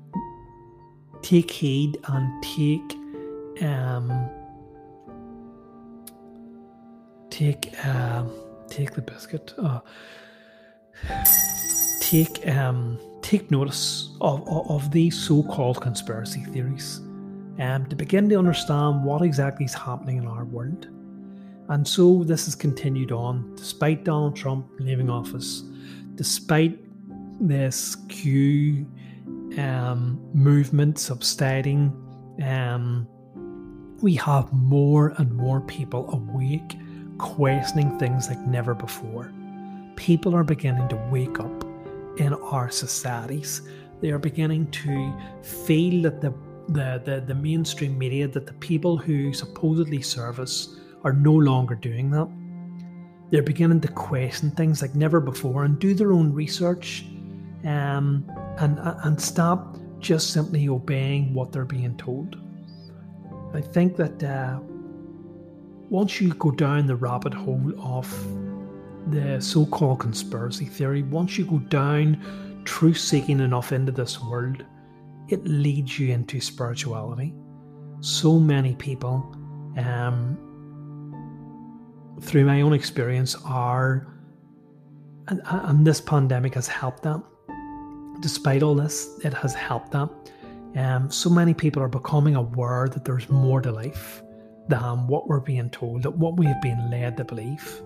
take 1.22 1.52
heed 1.52 1.98
and 2.08 2.44
take 2.44 2.96
um, 3.64 4.30
take 7.30 7.74
uh, 7.86 8.24
take 8.68 8.94
the 8.94 9.02
biscuit. 9.02 9.54
Uh, 9.58 9.80
take 12.02 12.48
um, 12.48 12.98
take 13.22 13.52
notice 13.52 14.16
of, 14.22 14.48
of, 14.48 14.70
of 14.72 14.92
these 14.92 15.16
so-called 15.18 15.80
conspiracy 15.82 16.44
theories 16.46 17.02
um, 17.60 17.86
to 17.88 17.96
begin 17.96 18.28
to 18.30 18.36
understand 18.36 19.04
what 19.04 19.22
exactly 19.22 19.66
is 19.66 19.74
happening 19.74 20.18
in 20.18 20.28
our 20.28 20.46
world. 20.46 20.88
And 21.70 21.88
so 21.88 22.24
this 22.24 22.46
has 22.46 22.56
continued 22.56 23.12
on 23.12 23.54
despite 23.56 24.04
Donald 24.04 24.36
Trump 24.36 24.68
leaving 24.80 25.10
office, 25.10 25.64
despite 26.16 26.80
this 27.40 27.96
Q 28.08 28.88
um, 29.60 30.20
movement 30.34 30.98
subsiding. 30.98 31.94
Um, 32.44 33.08
we 34.02 34.16
have 34.16 34.52
more 34.54 35.10
and 35.18 35.34
more 35.34 35.62
people 35.62 36.10
awake 36.14 36.78
questioning 37.18 37.98
things 38.00 38.30
like 38.30 38.40
never 38.40 38.74
before. 38.74 39.32
People 39.96 40.34
are 40.36 40.44
beginning 40.44 40.88
to 40.90 40.96
wake 41.12 41.40
up 41.40 41.66
in 42.18 42.34
our 42.34 42.70
societies. 42.70 43.62
They 44.02 44.12
are 44.12 44.20
beginning 44.20 44.72
to 44.72 45.14
feel 45.42 46.04
that 46.04 46.22
the, 46.22 46.34
the, 46.70 47.02
the, 47.04 47.24
the 47.28 47.36
mainstream 47.36 47.98
media, 47.98 48.28
that 48.28 48.48
the 48.48 48.54
people 48.54 48.98
who 48.98 49.34
supposedly 49.34 50.02
serve 50.02 50.40
us 50.40 50.78
are 51.04 51.14
no 51.14 51.34
longer 51.34 51.76
doing 51.76 52.10
that. 52.12 52.30
They're 53.32 53.44
beginning 53.44 53.82
to 53.82 53.90
question 53.90 54.52
things 54.52 54.82
like 54.82 54.96
never 54.96 55.20
before 55.20 55.66
and 55.66 55.78
do 55.78 55.94
their 55.94 56.14
own 56.14 56.34
research 56.34 57.06
um, 57.66 58.26
and, 58.60 58.80
and 58.80 59.22
stop 59.22 59.78
just 60.00 60.32
simply 60.32 60.70
obeying 60.70 61.34
what 61.34 61.52
they're 61.52 61.66
being 61.66 61.96
told. 61.98 62.38
I 63.54 63.62
think 63.62 63.96
that 63.98 64.24
uh, 64.24 64.60
once 65.90 66.22
you 66.22 66.34
go 66.36 66.52
down 66.52 66.86
the 66.86 66.96
rabbit 66.96 67.34
hole 67.34 67.74
of 67.80 68.08
the 69.12 69.42
so 69.42 69.66
called 69.66 70.00
conspiracy 70.00 70.66
theory, 70.66 71.04
once 71.04 71.38
you 71.38 71.46
go 71.46 71.60
down 71.60 72.62
truth 72.66 72.98
seeking 72.98 73.40
enough 73.40 73.72
into 73.72 73.92
this 73.92 74.22
world, 74.22 74.64
it 75.30 75.46
leads 75.46 75.98
you 76.00 76.14
into 76.14 76.40
spirituality. 76.40 77.34
So 78.02 78.40
many 78.40 78.76
people, 78.76 79.36
um, 79.78 80.38
through 82.22 82.46
my 82.46 82.62
own 82.62 82.74
experience, 82.74 83.36
are, 83.46 84.08
and, 85.28 85.42
and 85.46 85.86
this 85.86 86.02
pandemic 86.02 86.56
has 86.56 86.68
helped 86.68 87.04
them. 87.04 87.24
Despite 88.22 88.64
all 88.64 88.76
this, 88.76 89.20
it 89.24 89.34
has 89.34 89.54
helped 89.54 89.92
them. 89.92 90.10
Um, 90.76 91.10
so 91.10 91.30
many 91.30 91.54
people 91.54 91.82
are 91.82 91.88
becoming 91.88 92.36
aware 92.36 92.88
that 92.90 93.06
there's 93.06 93.30
more 93.30 93.62
to 93.62 93.72
life 93.72 94.22
than 94.68 95.08
what 95.08 95.28
we're 95.28 95.40
being 95.40 95.70
told, 95.70 96.04
that 96.04 96.18
what 96.18 96.38
we 96.38 96.46
have 96.46 96.62
been 96.62 96.92
led 96.92 97.18
to 97.18 97.26
believe. 97.26 97.82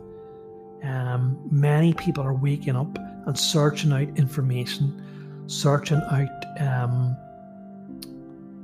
Um, 0.84 1.40
many 1.50 1.94
people 1.94 2.24
are 2.24 2.34
waking 2.34 2.76
up 2.76 2.98
and 3.26 3.38
searching 3.40 3.94
out 3.94 4.18
information, 4.18 5.44
searching 5.48 6.02
out 6.12 6.60
um, 6.60 7.16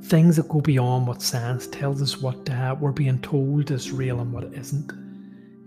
things 0.03 0.35
that 0.35 0.49
go 0.49 0.59
beyond 0.59 1.07
what 1.07 1.21
science 1.21 1.67
tells 1.67 2.01
us, 2.01 2.17
what 2.17 2.49
uh, 2.49 2.75
we're 2.79 2.91
being 2.91 3.21
told 3.21 3.71
is 3.71 3.91
real 3.91 4.19
and 4.19 4.33
what 4.33 4.43
it 4.43 4.53
isn't. 4.53 4.91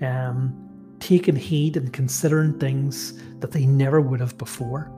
Um, 0.02 0.58
taking 1.00 1.36
heed 1.36 1.76
and 1.76 1.92
considering 1.92 2.58
things 2.58 3.14
that 3.40 3.52
they 3.52 3.64
never 3.64 4.00
would 4.00 4.20
have 4.20 4.36
before. 4.36 4.90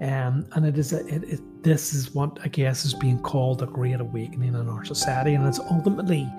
Um, 0.00 0.46
and 0.52 0.64
it 0.64 0.78
is 0.78 0.92
a, 0.92 1.04
it, 1.06 1.24
it, 1.24 1.62
this 1.64 1.92
is 1.92 2.14
what 2.14 2.38
I 2.44 2.48
guess 2.48 2.84
is 2.84 2.94
being 2.94 3.18
called 3.20 3.62
a 3.62 3.66
great 3.66 4.00
awakening 4.00 4.54
in 4.54 4.68
our 4.68 4.84
society, 4.84 5.34
and 5.34 5.46
it's 5.46 5.58
ultimately 5.58 6.30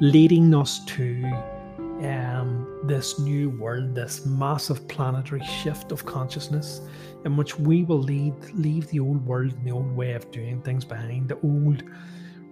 leading 0.00 0.54
us 0.54 0.84
to 0.86 1.24
um, 2.02 2.66
this 2.84 3.18
new 3.18 3.50
world, 3.50 3.94
this 3.94 4.24
massive 4.26 4.86
planetary 4.88 5.44
shift 5.44 5.92
of 5.92 6.06
consciousness, 6.06 6.80
in 7.24 7.36
which 7.36 7.58
we 7.58 7.84
will 7.84 8.00
lead, 8.00 8.34
leave 8.54 8.86
the 8.88 9.00
old 9.00 9.24
world 9.26 9.52
and 9.52 9.66
the 9.66 9.72
old 9.72 9.94
way 9.94 10.12
of 10.12 10.30
doing 10.30 10.62
things 10.62 10.84
behind, 10.84 11.28
the 11.28 11.40
old 11.40 11.82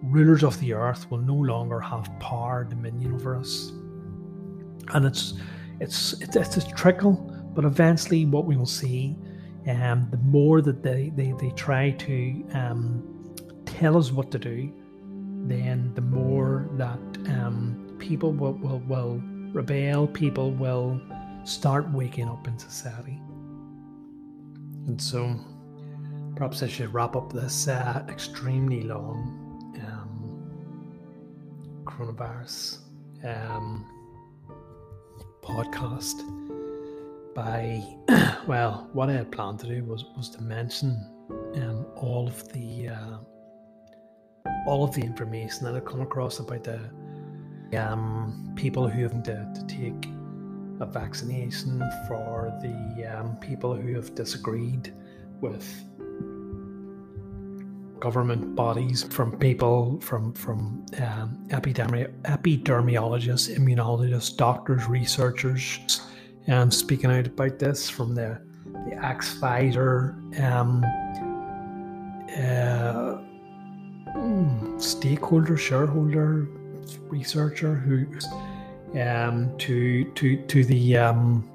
rulers 0.03 0.43
of 0.43 0.59
the 0.61 0.75
earth 0.75 1.11
will 1.11 1.19
no 1.19 1.35
longer 1.35 1.81
have 1.81 2.11
power, 2.21 2.65
dominion 2.65 3.15
over 3.15 3.37
us. 3.37 3.73
And 4.93 5.07
it's 5.07 5.35
it's 5.81 6.13
it's, 6.21 6.37
it's 6.37 6.57
a 6.57 6.75
trickle, 6.75 7.15
but 7.55 7.65
eventually 7.65 8.27
what 8.27 8.45
we 8.45 8.57
will 8.57 8.67
see, 8.67 9.17
um, 9.67 10.09
the 10.11 10.19
more 10.19 10.61
that 10.61 10.83
they, 10.83 11.11
they, 11.15 11.33
they 11.41 11.51
try 11.51 11.91
to 11.93 12.45
um, 12.53 13.03
tell 13.65 13.97
us 13.97 14.13
what 14.13 14.31
to 14.33 14.39
do, 14.39 14.73
then 15.47 15.93
the 15.95 16.01
more 16.01 16.69
that 16.73 16.99
um, 17.29 17.97
people 17.99 18.33
will, 18.33 18.55
will, 18.55 18.81
will 18.81 19.23
rebel, 19.53 20.07
people 20.07 20.51
will 20.53 21.01
start 21.45 21.91
waking 21.91 22.29
up 22.29 22.47
in 22.47 22.59
society. 22.59 23.19
And 24.87 25.01
so 25.01 25.35
perhaps 26.37 26.63
I 26.63 26.69
should 26.69 26.93
wrap 26.93 27.17
up 27.17 27.33
this 27.33 27.69
uh, 27.69 28.05
extremely 28.09 28.83
long 28.83 29.41
um, 29.87 30.43
coronavirus 31.85 32.79
um, 33.25 33.87
podcast 35.43 36.44
by, 37.35 37.83
well, 38.47 38.89
what 38.93 39.11
I 39.11 39.15
had 39.15 39.33
planned 39.33 39.61
to 39.61 39.67
do 39.67 39.85
was, 39.85 40.05
was 40.17 40.29
to 40.31 40.43
mention 40.43 41.11
um, 41.57 41.87
all 41.97 42.29
of 42.29 42.53
the 42.53 42.89
uh, 42.89 43.19
all 44.67 44.85
of 44.85 44.95
the 44.95 45.03
information 45.03 45.65
that 45.65 45.75
had 45.75 45.85
come 45.85 46.01
across 46.01 46.39
about 46.39 46.65
the 46.65 46.81
um, 47.77 48.53
people 48.57 48.89
who 48.89 49.03
have 49.03 49.23
to, 49.25 49.53
to 49.55 49.67
take 49.67 50.09
a 50.81 50.87
vaccination 50.87 51.83
for 52.09 52.53
the 52.63 53.19
um, 53.19 53.37
people 53.37 53.75
who 53.75 53.95
have 53.95 54.15
disagreed 54.15 54.95
with 55.41 55.67
government 58.01 58.55
bodies, 58.55 59.05
from 59.05 59.37
people, 59.39 59.99
from 60.01 60.33
from 60.35 60.85
um, 60.99 61.39
epidemi- 61.49 62.13
epidemiologists, 62.23 63.55
immunologists, 63.57 64.37
doctors, 64.37 64.87
researchers, 64.87 66.01
um, 66.49 66.71
speaking 66.71 67.11
out 67.11 67.27
about 67.27 67.59
this 67.59 67.89
from 67.89 68.15
the 68.15 68.41
the 68.87 69.05
ex 69.05 69.39
Pfizer 69.39 70.15
um, 70.43 70.85
uh, 72.37 73.19
hmm, 74.13 74.79
stakeholder, 74.79 75.57
shareholder, 75.57 76.49
researcher 77.09 77.75
who 77.75 78.07
um, 79.01 79.57
to 79.59 80.05
to 80.13 80.37
to 80.47 80.65
the 80.65 80.97
um, 80.97 81.49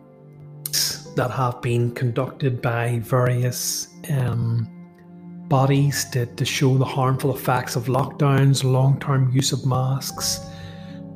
that 1.16 1.32
have 1.32 1.62
been 1.62 1.92
conducted 1.94 2.62
by 2.62 3.00
various 3.00 3.88
um, 4.10 4.68
bodies 5.50 6.06
to, 6.12 6.26
to 6.26 6.46
show 6.46 6.78
the 6.78 6.86
harmful 6.86 7.36
effects 7.36 7.76
of 7.76 7.86
lockdowns, 7.86 8.64
long 8.64 9.00
term 9.00 9.30
use 9.32 9.52
of 9.52 9.66
masks, 9.66 10.40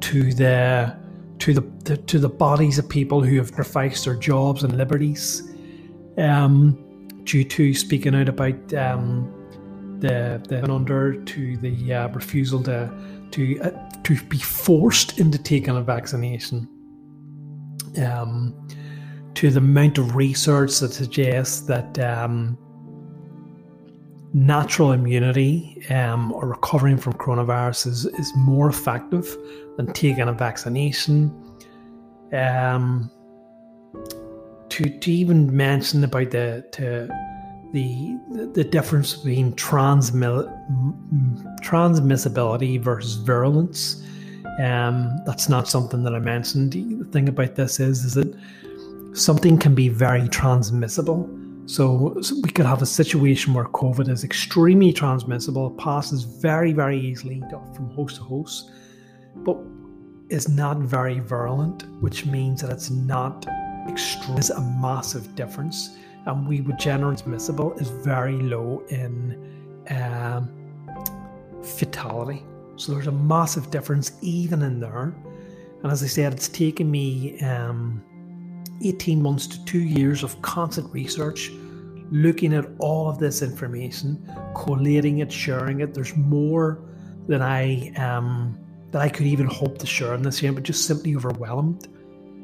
to 0.02 0.34
the 0.34 0.96
to 1.44 1.54
the, 1.54 1.98
to 1.98 2.20
the 2.20 2.30
bodies 2.30 2.80
of 2.80 2.88
people 2.88 3.22
who 3.22 3.36
have 3.36 3.50
sacrificed 3.50 4.06
their 4.06 4.16
jobs 4.16 4.64
and 4.64 4.78
liberties 4.78 5.54
um, 6.18 6.72
due 7.26 7.44
to 7.44 7.74
speaking 7.74 8.16
out 8.16 8.30
about 8.30 8.74
um, 8.74 9.30
the 10.00 10.42
the 10.48 10.64
under 10.72 11.22
to 11.26 11.58
the 11.58 11.94
uh, 11.94 12.08
refusal 12.10 12.64
to 12.64 12.90
to 13.32 13.60
uh, 13.60 13.72
to 14.04 14.16
be 14.28 14.38
forced 14.38 15.20
into 15.20 15.38
taking 15.38 15.76
a 15.76 15.82
vaccination. 15.82 16.66
Um, 18.02 18.56
to 19.34 19.50
the 19.50 19.60
amount 19.60 19.98
of 19.98 20.16
research 20.16 20.80
that 20.80 20.94
suggests 20.94 21.62
that 21.62 22.00
um, 22.00 22.58
natural 24.34 24.92
immunity 24.92 25.86
um, 25.90 26.32
or 26.34 26.48
recovering 26.48 26.98
from 26.98 27.14
coronavirus 27.14 27.88
is, 27.88 28.06
is 28.06 28.32
more 28.36 28.68
effective 28.68 29.38
than 29.78 29.92
taking 29.94 30.28
a 30.28 30.34
vaccination. 30.34 31.32
Um, 32.34 33.12
to, 34.70 34.90
to 34.90 35.12
even 35.12 35.56
mention 35.56 36.04
about 36.04 36.32
the 36.32 36.66
to 36.72 37.08
the 37.74 38.18
the 38.54 38.64
difference 38.64 39.16
between 39.16 39.54
transmi- 39.54 40.50
transmissibility 41.62 42.82
versus 42.82 43.16
virulence. 43.16 44.04
Um, 44.60 45.20
that's 45.26 45.50
not 45.50 45.68
something 45.68 46.04
that 46.04 46.16
I 46.16 46.20
mentioned. 46.20 46.74
The 46.74 47.06
thing 47.12 47.28
about 47.28 47.56
this 47.56 47.80
is, 47.80 48.04
is 48.04 48.14
that 48.14 48.36
something 49.14 49.58
can 49.58 49.74
be 49.74 49.90
very 49.90 50.28
transmissible. 50.30 51.30
So, 51.66 52.18
so 52.22 52.36
we 52.42 52.50
could 52.50 52.66
have 52.66 52.82
a 52.82 52.86
situation 52.86 53.54
where 53.54 53.66
COVID 53.66 54.10
is 54.10 54.24
extremely 54.24 54.92
transmissible, 54.92 55.72
passes 55.72 56.24
very, 56.24 56.74
very 56.74 57.00
easily 57.00 57.42
from 57.76 57.90
host 57.92 58.18
to 58.18 58.24
host, 58.24 58.72
but 59.38 59.58
is 60.30 60.50
not 60.50 60.78
very 60.78 61.20
virulent, 61.20 61.84
which 62.02 62.26
means 62.26 62.62
that 62.62 62.72
it's 62.72 62.90
not 62.90 63.46
extreme. 63.88 64.38
It's 64.38 64.50
a 64.50 64.62
massive 64.62 65.36
difference 65.36 65.98
and 66.26 66.48
we 66.48 66.62
would 66.62 66.80
generally 66.80 67.16
transmissible 67.16 67.74
is 67.74 67.90
very 67.90 68.38
low 68.38 68.84
in 68.90 69.38
um, 69.90 70.50
fatality. 71.64 72.44
So 72.76 72.94
there's 72.94 73.08
a 73.08 73.12
massive 73.12 73.70
difference 73.72 74.14
even 74.22 74.62
in 74.62 74.80
there. 74.80 75.14
And 75.84 75.92
as 75.92 76.02
I 76.02 76.08
said, 76.08 76.34
it's 76.34 76.48
taken 76.48 76.90
me 76.90 77.40
um, 77.42 78.02
18 78.84 79.22
months 79.22 79.48
to 79.48 79.66
two 79.66 79.82
years 79.82 80.24
of 80.24 80.42
constant 80.42 80.92
research, 80.94 81.52
looking 82.12 82.54
at 82.54 82.66
all 82.80 83.10
of 83.10 83.20
this 83.20 83.42
information, 83.42 84.30
collating 84.56 85.20
it, 85.20 85.32
sharing 85.32 85.82
it. 85.82 85.94
There's 85.94 86.16
more 86.16 86.84
than 87.28 87.42
I 87.42 87.92
um, 87.96 88.58
that 88.92 89.02
I 89.02 89.10
could 89.10 89.26
even 89.26 89.48
hope 89.48 89.80
to 89.80 89.86
share 89.86 90.14
in 90.14 90.22
this 90.22 90.42
year, 90.42 90.52
but 90.52 90.64
just 90.64 90.86
simply 90.86 91.16
overwhelmed 91.16 91.88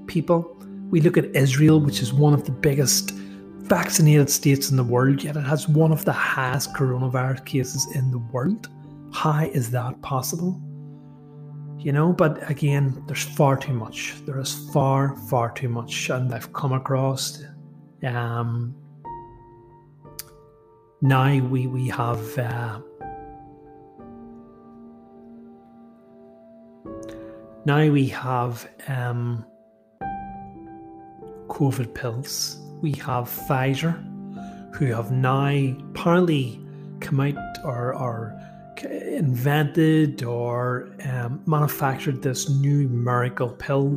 people. 0.07 0.55
We 0.89 1.01
look 1.01 1.17
at 1.17 1.25
Israel, 1.35 1.79
which 1.79 2.01
is 2.01 2.11
one 2.11 2.33
of 2.33 2.45
the 2.45 2.51
biggest 2.51 3.11
vaccinated 3.11 4.29
states 4.31 4.71
in 4.71 4.77
the 4.77 4.83
world, 4.83 5.23
yet 5.23 5.37
it 5.37 5.41
has 5.41 5.67
one 5.67 5.91
of 5.91 6.03
the 6.05 6.11
highest 6.11 6.73
coronavirus 6.73 7.45
cases 7.45 7.87
in 7.93 8.09
the 8.09 8.17
world. 8.17 8.67
How 9.13 9.45
is 9.45 9.69
that 9.71 10.01
possible? 10.01 10.59
You 11.79 11.93
know, 11.93 12.11
but 12.11 12.49
again, 12.49 13.03
there's 13.07 13.23
far 13.23 13.57
too 13.57 13.73
much. 13.73 14.15
There 14.25 14.39
is 14.39 14.53
far, 14.73 15.15
far 15.29 15.51
too 15.51 15.69
much, 15.69 16.09
and 16.09 16.33
I've 16.33 16.51
come 16.53 16.73
across. 16.73 17.41
Um, 18.03 18.75
now 21.01 21.39
we 21.39 21.67
we 21.67 21.87
have 21.87 22.37
uh, 22.37 22.79
now 27.65 27.89
we 27.89 28.07
have 28.07 28.69
um, 28.87 29.45
COVID 31.47 31.93
pills 31.93 32.59
we 32.81 32.93
have 32.93 33.25
Pfizer, 33.25 33.95
who 34.75 34.85
have 34.87 35.11
now 35.11 35.49
apparently 35.89 36.61
come 36.99 37.19
out 37.19 37.35
or, 37.63 37.93
or 37.93 38.39
invented 38.83 40.23
or 40.23 40.89
um, 41.05 41.41
manufactured 41.45 42.21
this 42.21 42.49
new 42.49 42.87
miracle 42.89 43.49
pill, 43.49 43.89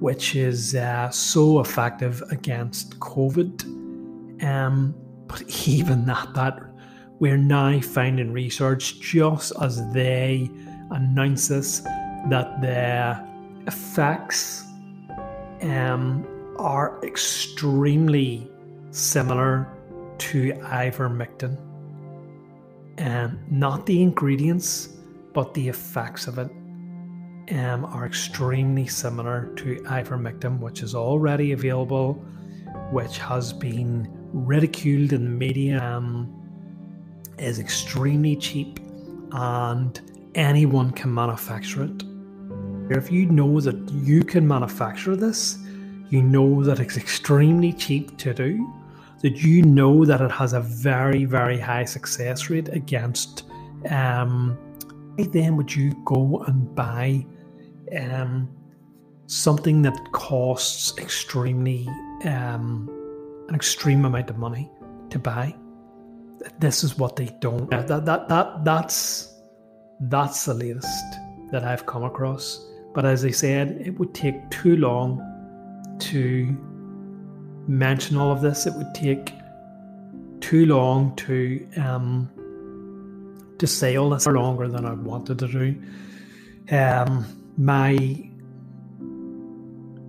which 0.00 0.36
is 0.36 0.74
uh, 0.74 1.10
so 1.10 1.60
effective 1.60 2.22
against 2.30 2.98
COVID. 3.00 4.42
Um, 4.42 4.94
but 5.26 5.42
even 5.68 6.06
that, 6.06 6.34
that 6.34 6.60
we're 7.18 7.38
now 7.38 7.80
finding 7.80 8.32
research 8.32 9.00
just 9.00 9.52
as 9.60 9.80
they 9.92 10.50
announce 10.90 11.48
this 11.48 11.80
that 12.28 12.60
the 12.60 13.26
effects 13.66 14.64
um, 15.62 16.26
are 16.58 17.00
extremely 17.02 18.50
similar 18.90 19.68
to 20.18 20.52
ivermectin. 20.52 21.65
And 22.98 23.38
not 23.50 23.86
the 23.86 24.02
ingredients, 24.02 24.88
but 25.34 25.52
the 25.54 25.68
effects 25.68 26.26
of 26.26 26.38
it 26.38 26.50
um, 27.52 27.84
are 27.84 28.06
extremely 28.06 28.86
similar 28.86 29.52
to 29.56 29.76
ivermectin, 29.82 30.58
which 30.58 30.82
is 30.82 30.94
already 30.94 31.52
available, 31.52 32.14
which 32.90 33.18
has 33.18 33.52
been 33.52 34.08
ridiculed 34.32 35.12
in 35.12 35.24
the 35.24 35.30
media, 35.30 35.82
um, 35.82 36.32
is 37.38 37.58
extremely 37.58 38.34
cheap, 38.36 38.80
and 39.32 40.00
anyone 40.34 40.90
can 40.90 41.12
manufacture 41.12 41.84
it. 41.84 42.02
If 42.88 43.10
you 43.10 43.26
know 43.26 43.60
that 43.60 43.76
you 43.90 44.22
can 44.22 44.46
manufacture 44.46 45.16
this, 45.16 45.58
you 46.08 46.22
know 46.22 46.62
that 46.64 46.80
it's 46.80 46.96
extremely 46.96 47.72
cheap 47.72 48.16
to 48.18 48.32
do, 48.32 48.72
that 49.22 49.42
you 49.42 49.62
know 49.62 50.04
that 50.04 50.20
it 50.20 50.30
has 50.30 50.52
a 50.52 50.60
very, 50.60 51.24
very 51.24 51.58
high 51.58 51.84
success 51.84 52.50
rate 52.50 52.68
against, 52.68 53.44
um, 53.90 54.58
then 55.16 55.56
would 55.56 55.74
you 55.74 55.94
go 56.04 56.44
and 56.46 56.74
buy 56.74 57.24
um, 57.98 58.48
something 59.26 59.82
that 59.82 59.98
costs 60.12 60.96
extremely 60.98 61.88
um, 62.24 62.90
an 63.48 63.54
extreme 63.54 64.04
amount 64.04 64.30
of 64.30 64.38
money 64.38 64.70
to 65.10 65.18
buy? 65.18 65.54
This 66.58 66.84
is 66.84 66.98
what 66.98 67.16
they 67.16 67.30
don't. 67.40 67.70
That 67.70 67.88
that 68.04 68.28
that 68.28 68.64
that's 68.64 69.32
That's 69.98 70.44
the 70.44 70.52
latest 70.52 71.16
that 71.50 71.64
I've 71.64 71.86
come 71.86 72.04
across. 72.04 72.62
But 72.94 73.06
as 73.06 73.24
I 73.24 73.30
said, 73.30 73.80
it 73.80 73.98
would 73.98 74.12
take 74.12 74.50
too 74.50 74.76
long 74.76 75.22
to 76.00 76.54
mention 77.68 78.16
all 78.16 78.32
of 78.32 78.40
this. 78.40 78.66
It 78.66 78.74
would 78.74 78.94
take 78.94 79.32
too 80.40 80.66
long 80.66 81.14
to 81.16 81.66
um, 81.76 82.30
to 83.58 83.66
say 83.66 83.96
all 83.96 84.10
this 84.10 84.26
longer 84.26 84.68
than 84.68 84.84
I 84.84 84.92
wanted 84.92 85.38
to 85.40 85.48
do. 85.48 85.82
Um, 86.70 87.24
my 87.56 88.30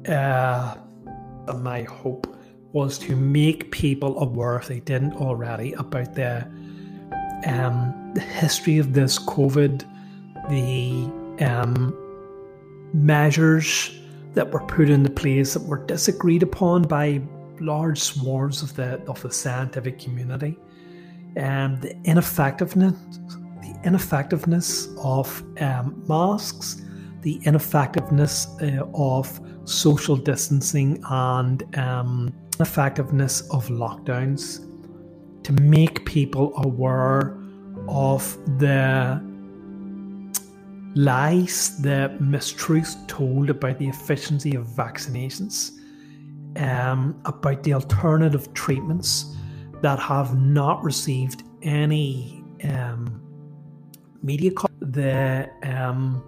uh, 0.07 0.75
my 1.55 1.83
hope 1.83 2.33
was 2.73 2.99
to 2.99 3.15
make 3.15 3.71
people 3.71 4.21
aware, 4.21 4.57
if 4.57 4.67
they 4.67 4.79
didn't 4.81 5.13
already, 5.13 5.73
about 5.73 6.13
the 6.13 6.47
um, 7.45 8.11
the 8.13 8.21
history 8.21 8.77
of 8.77 8.93
this 8.93 9.19
COVID, 9.19 9.83
the 10.49 11.45
um, 11.45 11.95
measures 12.93 13.91
that 14.33 14.51
were 14.51 14.61
put 14.61 14.89
into 14.89 15.09
place 15.09 15.53
that 15.53 15.63
were 15.63 15.83
disagreed 15.85 16.43
upon 16.43 16.83
by 16.83 17.21
large 17.61 17.99
swarms 17.99 18.61
of 18.61 18.75
the 18.75 19.01
of 19.07 19.21
the 19.21 19.31
scientific 19.31 19.99
community, 19.99 20.57
and 21.35 21.81
the 21.81 21.95
ineffectiveness 22.03 22.93
the 23.61 23.75
ineffectiveness 23.83 24.89
of 25.03 25.43
um, 25.61 26.03
masks, 26.07 26.83
the 27.21 27.39
ineffectiveness 27.43 28.47
uh, 28.61 28.85
of 28.93 29.39
social 29.65 30.15
distancing, 30.15 31.03
and 31.09 31.77
um, 31.77 32.33
effectiveness 32.59 33.41
of 33.49 33.67
lockdowns 33.67 34.63
to 35.43 35.53
make 35.53 36.05
people 36.05 36.53
aware 36.57 37.37
of 37.87 38.37
the 38.59 39.21
lies, 40.95 41.79
the 41.81 42.17
mistruths 42.19 43.07
told 43.07 43.49
about 43.49 43.77
the 43.77 43.87
efficiency 43.87 44.55
of 44.55 44.65
vaccinations, 44.65 45.76
um, 46.57 47.19
about 47.25 47.63
the 47.63 47.73
alternative 47.73 48.53
treatments 48.53 49.35
that 49.81 49.99
have 49.99 50.37
not 50.39 50.83
received 50.83 51.43
any 51.61 52.43
um, 52.63 53.21
media, 54.23 54.51
co- 54.51 54.67
the 54.79 55.49
um, 55.63 56.23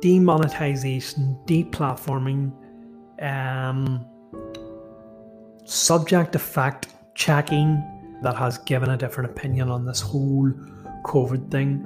demonetization, 0.00 1.38
deplatforming, 1.46 2.52
um, 3.22 4.04
subject 5.64 6.32
to 6.32 6.38
fact 6.38 6.88
checking 7.14 7.82
that 8.22 8.36
has 8.36 8.58
given 8.58 8.90
a 8.90 8.96
different 8.96 9.30
opinion 9.30 9.70
on 9.70 9.84
this 9.84 10.00
whole 10.00 10.50
COVID 11.04 11.50
thing 11.50 11.84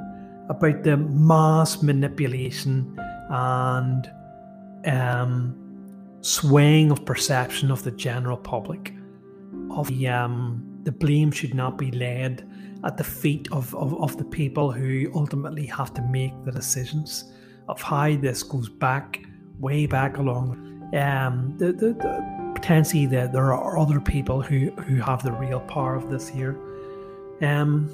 about 0.49 0.83
the 0.83 0.97
mass 0.97 1.83
manipulation 1.83 2.99
and 3.31 4.11
um, 4.87 5.60
swaying 6.21 6.91
of 6.91 7.05
perception 7.05 7.71
of 7.71 7.83
the 7.83 7.91
general 7.91 8.37
public. 8.37 8.95
Of 9.71 9.89
the, 9.89 10.09
um, 10.09 10.81
the 10.83 10.93
blame 10.93 11.31
should 11.31 11.55
not 11.55 11.79
be 11.79 11.91
laid 11.91 12.45
at 12.85 12.97
the 12.97 13.05
feet 13.05 13.49
of, 13.53 13.75
of, 13.75 14.01
of 14.01 14.16
the 14.16 14.25
people 14.25 14.73
who 14.73 15.11
ultimately 15.14 15.66
have 15.66 15.93
to 15.95 16.03
make 16.03 16.33
the 16.45 16.53
decisions 16.53 17.33
of 17.68 17.81
how 17.81 18.16
this 18.16 18.43
goes 18.43 18.68
back, 18.68 19.21
way 19.59 19.87
back 19.87 20.16
along. 20.16 20.66
Um, 20.95 21.55
the, 21.59 21.73
the, 21.73 21.93
the 21.93 22.53
potentially 22.55 23.07
that 23.07 23.33
there 23.33 23.55
are 23.55 23.79
other 23.79 24.01
people 24.01 24.43
who, 24.43 24.71
who 24.73 24.97
have 24.97 25.23
the 25.23 25.33
real 25.33 25.61
power 25.61 25.95
of 25.95 26.11
this 26.11 26.29
here. 26.29 26.59
Um, 27.43 27.89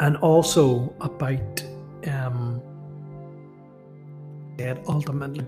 and 0.00 0.16
also 0.16 0.92
about 1.00 1.62
um, 2.08 2.60
that 4.56 4.78
ultimately, 4.88 5.46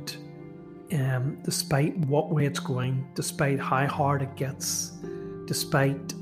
um, 0.93 1.39
despite 1.43 1.97
what 2.07 2.31
way 2.31 2.47
it's 2.47 2.61
going, 2.61 3.07
despite 3.15 3.59
how 3.59 3.87
hard 3.87 4.23
it 4.23 4.35
gets, 4.37 4.93
despite 5.47 6.13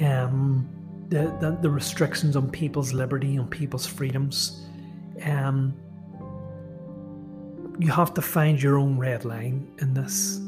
um, 0.00 0.68
the, 1.08 1.36
the, 1.40 1.58
the 1.60 1.70
restrictions 1.70 2.36
on 2.36 2.50
people's 2.50 2.92
liberty, 2.92 3.38
on 3.38 3.48
people's 3.48 3.86
freedoms, 3.86 4.66
um, 5.24 5.74
you 7.78 7.90
have 7.90 8.14
to 8.14 8.22
find 8.22 8.62
your 8.62 8.78
own 8.78 8.98
red 8.98 9.24
line 9.24 9.70
in 9.78 9.92
this. 9.94 10.40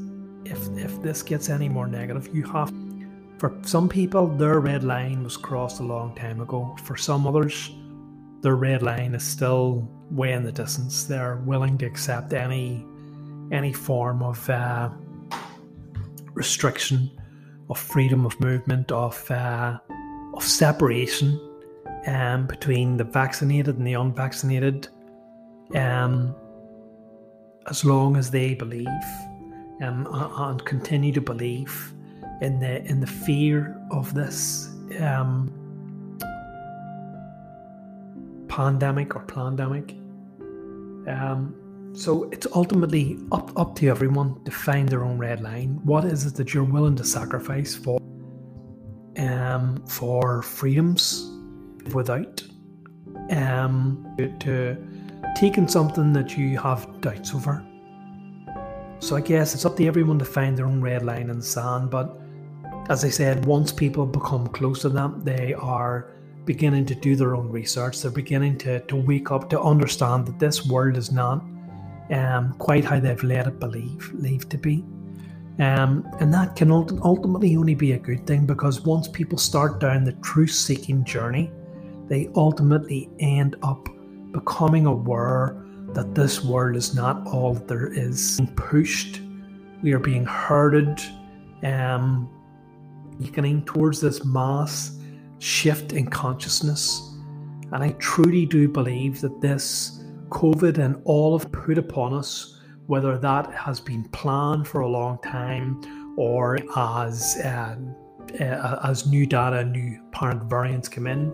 If 0.44 0.68
if 0.78 1.02
this 1.02 1.22
gets 1.22 1.50
any 1.50 1.68
more 1.68 1.86
negative, 1.86 2.34
you 2.34 2.44
have. 2.44 2.72
For 3.38 3.56
some 3.62 3.88
people, 3.88 4.26
their 4.26 4.60
red 4.60 4.82
line 4.82 5.22
was 5.22 5.36
crossed 5.36 5.80
a 5.80 5.84
long 5.84 6.14
time 6.16 6.40
ago. 6.40 6.74
For 6.84 6.96
some 6.96 7.26
others, 7.26 7.70
their 8.40 8.56
red 8.56 8.82
line 8.82 9.14
is 9.14 9.22
still 9.22 9.86
way 10.10 10.32
in 10.32 10.42
the 10.42 10.50
distance. 10.50 11.04
They're 11.04 11.36
willing 11.36 11.76
to 11.78 11.86
accept 11.86 12.32
any 12.32 12.84
any 13.52 13.72
form 13.72 14.22
of 14.22 14.48
uh, 14.50 14.90
restriction, 16.34 17.10
of 17.70 17.78
freedom 17.78 18.24
of 18.26 18.38
movement, 18.40 18.92
of 18.92 19.30
uh, 19.30 19.78
of 20.34 20.42
separation 20.42 21.40
um, 22.06 22.46
between 22.46 22.96
the 22.96 23.04
vaccinated 23.04 23.76
and 23.76 23.86
the 23.86 23.94
unvaccinated. 23.94 24.88
Um, 25.74 26.34
as 27.68 27.84
long 27.84 28.16
as 28.16 28.30
they 28.30 28.54
believe 28.54 28.86
um, 29.82 30.08
and 30.10 30.64
continue 30.64 31.12
to 31.12 31.20
believe 31.20 31.92
in 32.40 32.58
the 32.60 32.82
in 32.84 33.00
the 33.00 33.06
fear 33.06 33.80
of 33.90 34.14
this 34.14 34.68
um, 35.00 35.52
pandemic 38.48 39.14
or 39.14 39.22
pandemic. 39.22 39.94
So 41.98 42.30
it's 42.30 42.46
ultimately 42.54 43.18
up 43.32 43.50
up 43.58 43.74
to 43.76 43.88
everyone 43.88 44.44
to 44.44 44.52
find 44.52 44.88
their 44.88 45.04
own 45.04 45.18
red 45.18 45.40
line. 45.40 45.80
What 45.82 46.04
is 46.04 46.24
it 46.26 46.36
that 46.36 46.54
you're 46.54 46.62
willing 46.62 46.94
to 46.94 47.02
sacrifice 47.02 47.74
for 47.74 47.98
um, 49.18 49.84
for 49.84 50.42
freedoms 50.42 51.28
without 51.92 52.40
um, 53.30 54.14
to, 54.16 54.28
to 54.38 54.76
taking 55.34 55.66
something 55.66 56.12
that 56.12 56.38
you 56.38 56.56
have 56.58 57.00
doubts 57.00 57.34
over. 57.34 57.66
So 59.00 59.16
I 59.16 59.20
guess 59.20 59.54
it's 59.54 59.64
up 59.64 59.76
to 59.78 59.86
everyone 59.86 60.20
to 60.20 60.24
find 60.24 60.56
their 60.56 60.66
own 60.66 60.80
red 60.80 61.04
line 61.04 61.30
in 61.30 61.38
the 61.38 61.44
sand. 61.44 61.90
But 61.90 62.16
as 62.88 63.04
I 63.04 63.10
said, 63.10 63.44
once 63.44 63.72
people 63.72 64.06
become 64.06 64.46
close 64.46 64.82
to 64.82 64.88
that, 64.90 65.24
they 65.24 65.52
are 65.54 66.14
beginning 66.44 66.86
to 66.86 66.94
do 66.94 67.16
their 67.16 67.34
own 67.34 67.50
research. 67.50 68.00
They're 68.00 68.12
beginning 68.12 68.56
to, 68.58 68.78
to 68.86 68.94
wake 68.94 69.32
up 69.32 69.50
to 69.50 69.60
understand 69.60 70.26
that 70.26 70.38
this 70.38 70.64
world 70.64 70.96
is 70.96 71.10
not 71.10 71.44
um, 72.10 72.54
quite 72.58 72.84
how 72.84 73.00
they've 73.00 73.22
let 73.22 73.46
it 73.46 73.58
believe, 73.60 74.12
believe 74.14 74.48
to 74.48 74.58
be. 74.58 74.84
Um, 75.58 76.08
and 76.20 76.32
that 76.32 76.54
can 76.54 76.70
ultimately 76.70 77.56
only 77.56 77.74
be 77.74 77.92
a 77.92 77.98
good 77.98 78.26
thing 78.26 78.46
because 78.46 78.82
once 78.82 79.08
people 79.08 79.38
start 79.38 79.80
down 79.80 80.04
the 80.04 80.12
truth 80.12 80.52
seeking 80.52 81.04
journey, 81.04 81.50
they 82.06 82.30
ultimately 82.36 83.10
end 83.18 83.56
up 83.62 83.88
becoming 84.32 84.86
aware 84.86 85.64
that 85.94 86.14
this 86.14 86.44
world 86.44 86.76
is 86.76 86.94
not 86.94 87.26
all 87.26 87.54
there 87.54 87.92
is. 87.92 88.36
Being 88.38 88.54
pushed, 88.54 89.20
we 89.82 89.92
are 89.92 89.98
being 89.98 90.24
herded, 90.24 91.00
um, 91.64 92.30
beginning 93.18 93.64
towards 93.64 94.00
this 94.00 94.24
mass 94.24 94.96
shift 95.38 95.92
in 95.92 96.08
consciousness. 96.08 97.16
And 97.72 97.82
I 97.82 97.90
truly 97.98 98.46
do 98.46 98.68
believe 98.68 99.20
that 99.22 99.40
this 99.40 99.97
COVID 100.28 100.78
and 100.78 101.00
all 101.04 101.34
of 101.34 101.50
put 101.52 101.78
upon 101.78 102.14
us, 102.14 102.60
whether 102.86 103.18
that 103.18 103.52
has 103.52 103.80
been 103.80 104.04
planned 104.10 104.66
for 104.66 104.80
a 104.80 104.88
long 104.88 105.18
time 105.22 106.14
or 106.16 106.58
as 106.76 107.36
uh, 107.44 107.76
uh, 108.40 108.80
as 108.84 109.06
new 109.06 109.26
data, 109.26 109.64
new 109.64 110.00
parent 110.12 110.42
variants 110.44 110.88
come 110.88 111.06
in, 111.06 111.32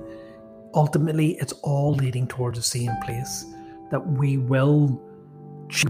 ultimately 0.75 1.37
it's 1.41 1.53
all 1.63 1.95
leading 1.95 2.27
towards 2.27 2.59
the 2.59 2.63
same 2.63 2.93
place 3.03 3.47
that 3.91 4.07
we 4.07 4.39
will 4.39 5.01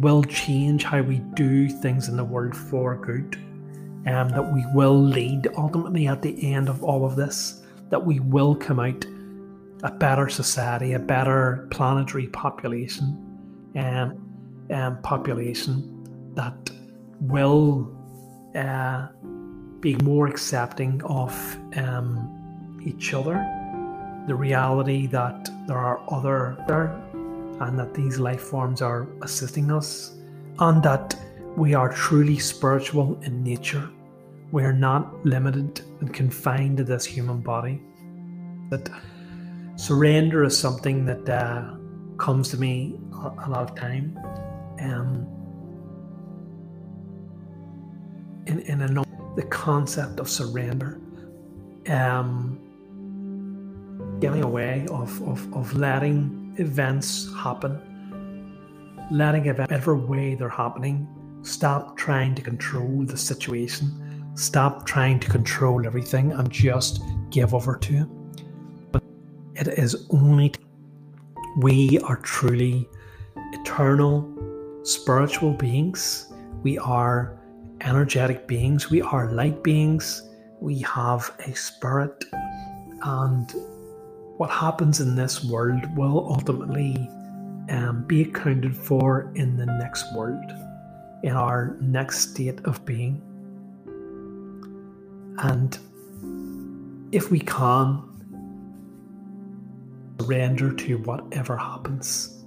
will 0.00 0.22
change 0.22 0.84
how 0.84 1.02
we 1.02 1.18
do 1.34 1.68
things 1.68 2.08
in 2.08 2.16
the 2.16 2.24
world 2.24 2.56
for 2.56 2.96
good 2.96 3.36
and 4.06 4.30
that 4.30 4.52
we 4.52 4.64
will 4.72 5.02
lead 5.02 5.48
ultimately 5.56 6.06
at 6.06 6.22
the 6.22 6.52
end 6.52 6.68
of 6.68 6.82
all 6.84 7.04
of 7.04 7.16
this 7.16 7.62
that 7.90 8.04
we 8.04 8.20
will 8.20 8.54
come 8.54 8.78
out 8.78 9.04
a 9.84 9.90
better 9.90 10.28
society 10.28 10.94
a 10.94 10.98
better 10.98 11.68
planetary 11.70 12.26
population 12.28 13.06
and 13.74 14.12
um, 14.12 14.76
um, 14.76 15.02
population 15.02 16.32
that 16.34 16.70
will 17.20 17.94
uh, 18.56 19.08
be 19.80 19.94
more 19.96 20.26
accepting 20.26 21.02
of 21.04 21.32
um, 21.76 22.80
each 22.84 23.14
other 23.14 23.36
the 24.26 24.34
reality 24.34 25.06
that 25.06 25.50
there 25.66 25.78
are 25.78 26.00
other 26.10 26.56
there 26.66 26.98
and 27.60 27.78
that 27.78 27.94
these 27.94 28.18
life 28.18 28.40
forms 28.40 28.82
are 28.82 29.06
assisting 29.22 29.70
us 29.70 30.16
and 30.58 30.82
that 30.82 31.14
we 31.56 31.74
are 31.74 31.92
truly 31.92 32.38
spiritual 32.38 33.18
in 33.22 33.42
nature. 33.42 33.88
We 34.50 34.64
are 34.64 34.72
not 34.72 35.24
limited 35.24 35.80
and 36.00 36.12
confined 36.12 36.78
to 36.78 36.84
this 36.84 37.04
human 37.04 37.40
body. 37.40 37.80
That 38.70 38.88
surrender 39.76 40.44
is 40.44 40.58
something 40.58 41.04
that 41.06 41.28
uh, 41.28 41.74
comes 42.18 42.50
to 42.50 42.56
me 42.56 42.98
a, 43.12 43.48
lot 43.48 43.70
of 43.70 43.74
time. 43.74 44.18
Um, 44.80 45.26
in 48.46 48.60
in 48.60 48.82
a, 48.82 49.04
the 49.36 49.42
concept 49.44 50.20
of 50.20 50.28
surrender, 50.28 51.00
um, 51.88 52.58
getting 54.20 54.42
away 54.42 54.86
of, 54.90 55.20
of, 55.22 55.52
of 55.54 55.74
letting 55.76 56.54
events 56.58 57.32
happen, 57.34 57.80
letting 59.10 59.46
events 59.46 59.70
whatever 59.70 59.96
way 59.96 60.34
they're 60.34 60.48
happening. 60.48 61.08
Stop 61.42 61.96
trying 61.96 62.34
to 62.34 62.42
control 62.42 63.04
the 63.04 63.16
situation. 63.16 64.32
Stop 64.34 64.86
trying 64.86 65.20
to 65.20 65.28
control 65.30 65.86
everything 65.86 66.32
and 66.32 66.50
just 66.50 67.02
give 67.30 67.54
over 67.54 67.76
to 67.76 67.94
it. 68.02 68.23
It 69.66 69.78
is 69.78 70.06
only 70.10 70.52
we 71.56 71.98
are 72.00 72.16
truly 72.16 72.86
eternal 73.52 74.28
spiritual 74.82 75.54
beings. 75.54 76.30
We 76.62 76.76
are 76.76 77.38
energetic 77.80 78.46
beings. 78.46 78.90
We 78.90 79.00
are 79.00 79.32
light 79.32 79.64
beings. 79.64 80.28
We 80.60 80.80
have 80.80 81.34
a 81.46 81.54
spirit. 81.54 82.26
And 83.04 83.50
what 84.36 84.50
happens 84.50 85.00
in 85.00 85.16
this 85.16 85.42
world 85.42 85.80
will 85.96 86.26
ultimately 86.28 87.08
um, 87.70 88.04
be 88.06 88.20
accounted 88.20 88.76
for 88.76 89.32
in 89.34 89.56
the 89.56 89.64
next 89.64 90.14
world, 90.14 90.52
in 91.22 91.32
our 91.32 91.78
next 91.80 92.32
state 92.32 92.60
of 92.66 92.84
being. 92.84 93.22
And 95.38 95.78
if 97.12 97.30
we 97.30 97.40
can, 97.40 98.13
surrender 100.20 100.72
to 100.72 100.98
whatever 100.98 101.56
happens, 101.56 102.44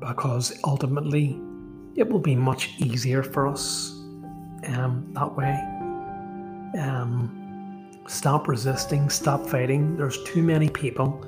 because 0.00 0.58
ultimately 0.64 1.40
it 1.96 2.08
will 2.08 2.20
be 2.20 2.36
much 2.36 2.74
easier 2.78 3.22
for 3.22 3.46
us 3.46 3.92
um, 4.68 5.08
that 5.12 5.34
way. 5.34 5.54
Um, 6.78 7.90
stop 8.06 8.48
resisting, 8.48 9.08
stop 9.08 9.46
fighting. 9.46 9.96
There's 9.96 10.22
too 10.24 10.42
many 10.42 10.68
people 10.68 11.24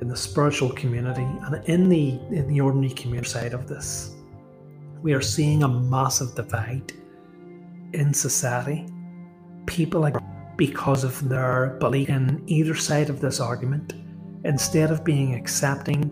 in 0.00 0.08
the 0.08 0.16
spiritual 0.16 0.70
community 0.70 1.22
and 1.22 1.64
in 1.66 1.88
the 1.88 2.18
in 2.30 2.48
the 2.48 2.60
ordinary 2.60 2.92
community 2.94 3.28
side 3.28 3.54
of 3.54 3.68
this. 3.68 4.14
We 5.02 5.12
are 5.14 5.20
seeing 5.20 5.62
a 5.62 5.68
massive 5.68 6.34
divide 6.34 6.92
in 7.92 8.14
society. 8.14 8.86
People 9.66 10.00
like 10.00 10.16
because 10.56 11.02
of 11.04 11.28
their 11.28 11.76
belief 11.80 12.08
in 12.08 12.42
either 12.46 12.74
side 12.74 13.10
of 13.10 13.20
this 13.20 13.40
argument, 13.40 13.94
instead 14.44 14.90
of 14.90 15.04
being 15.04 15.34
accepting 15.34 16.10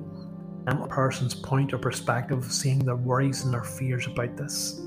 a 0.67 0.87
person's 0.87 1.35
point 1.35 1.73
or 1.73 1.79
perspective, 1.79 2.45
seeing 2.51 2.79
their 2.81 2.97
worries 2.97 3.45
and 3.45 3.53
their 3.53 3.65
fears 3.65 4.07
about 4.07 4.37
this, 4.37 4.81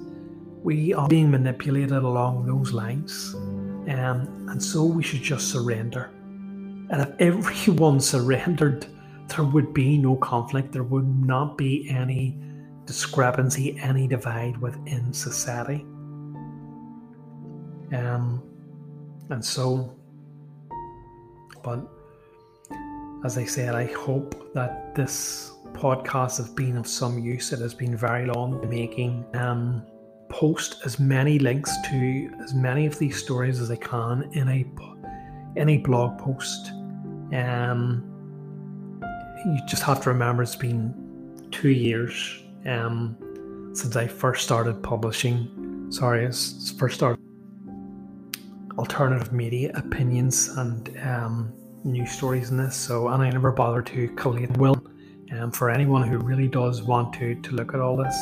we 0.64 0.94
are 0.94 1.08
being 1.08 1.30
manipulated 1.30 1.92
along 1.92 2.46
those 2.46 2.72
lines. 2.72 3.34
Um, 3.36 4.48
and 4.50 4.64
so 4.64 4.86
we 4.86 5.04
should 5.04 5.22
just 5.22 5.52
surrender. 5.52 6.12
And 6.90 7.02
if 7.02 7.10
everyone 7.20 8.00
surrendered, 8.00 8.88
there 9.28 9.44
would 9.44 9.74
be 9.74 9.98
no 9.98 10.16
conflict, 10.16 10.72
there 10.72 10.84
would 10.84 11.08
not 11.08 11.58
be 11.58 11.90
any 11.90 12.38
discrepancy, 12.86 13.78
any 13.80 14.08
divide 14.08 14.58
within 14.58 15.12
society. 15.12 15.86
Um, 17.94 18.42
and 19.30 19.44
so, 19.44 19.96
but 21.64 21.88
as 23.24 23.38
I 23.38 23.46
said, 23.46 23.74
I 23.74 23.86
hope 23.86 24.54
that 24.54 24.96
this 24.96 25.54
podcast 25.72 26.38
has 26.38 26.50
been 26.50 26.78
of 26.78 26.88
some 26.88 27.18
use. 27.20 27.54
It 27.54 27.60
has 27.60 27.74
been 27.74 27.96
very 27.96 28.26
long 28.26 28.68
making. 28.70 29.26
Um, 29.34 29.86
post 30.30 30.82
as 30.84 31.00
many 31.00 31.38
links 31.40 31.72
to 31.90 32.32
as 32.44 32.54
many 32.54 32.86
of 32.86 32.98
these 32.98 33.16
stories 33.18 33.62
as 33.62 33.70
I 33.70 33.76
can 33.76 34.30
in 34.34 34.50
a 34.50 34.66
in 35.56 35.70
a 35.70 35.78
blog 35.78 36.18
post. 36.18 36.72
Um, 37.34 38.10
you 39.46 39.60
just 39.68 39.84
have 39.84 40.02
to 40.04 40.10
remember 40.10 40.44
it's 40.44 40.56
been 40.56 41.48
two 41.52 41.70
years 41.70 42.44
um, 42.66 43.18
since 43.74 43.96
I 43.96 44.08
first 44.08 44.44
started 44.44 44.82
publishing. 44.82 45.88
Sorry, 45.90 46.26
it's 46.26 46.72
first 46.72 46.96
started 46.96 47.20
alternative 48.78 49.32
media 49.32 49.72
opinions 49.76 50.50
and 50.50 50.98
um, 51.04 51.54
news 51.84 52.12
stories 52.12 52.50
in 52.50 52.58
this. 52.58 52.76
So, 52.76 53.08
and 53.10 53.22
I 53.22 53.30
never 53.30 53.52
bothered 53.52 53.88
to 53.88 54.08
collate 54.10 54.56
will. 54.58 54.82
Um, 55.32 55.52
for 55.52 55.70
anyone 55.72 56.08
who 56.08 56.20
really 56.20 56.48
does 56.48 56.84
want 56.84 57.14
to 57.14 57.34
to 57.34 57.56
look 57.56 57.74
at 57.74 57.80
all 57.80 57.98
this. 57.98 58.16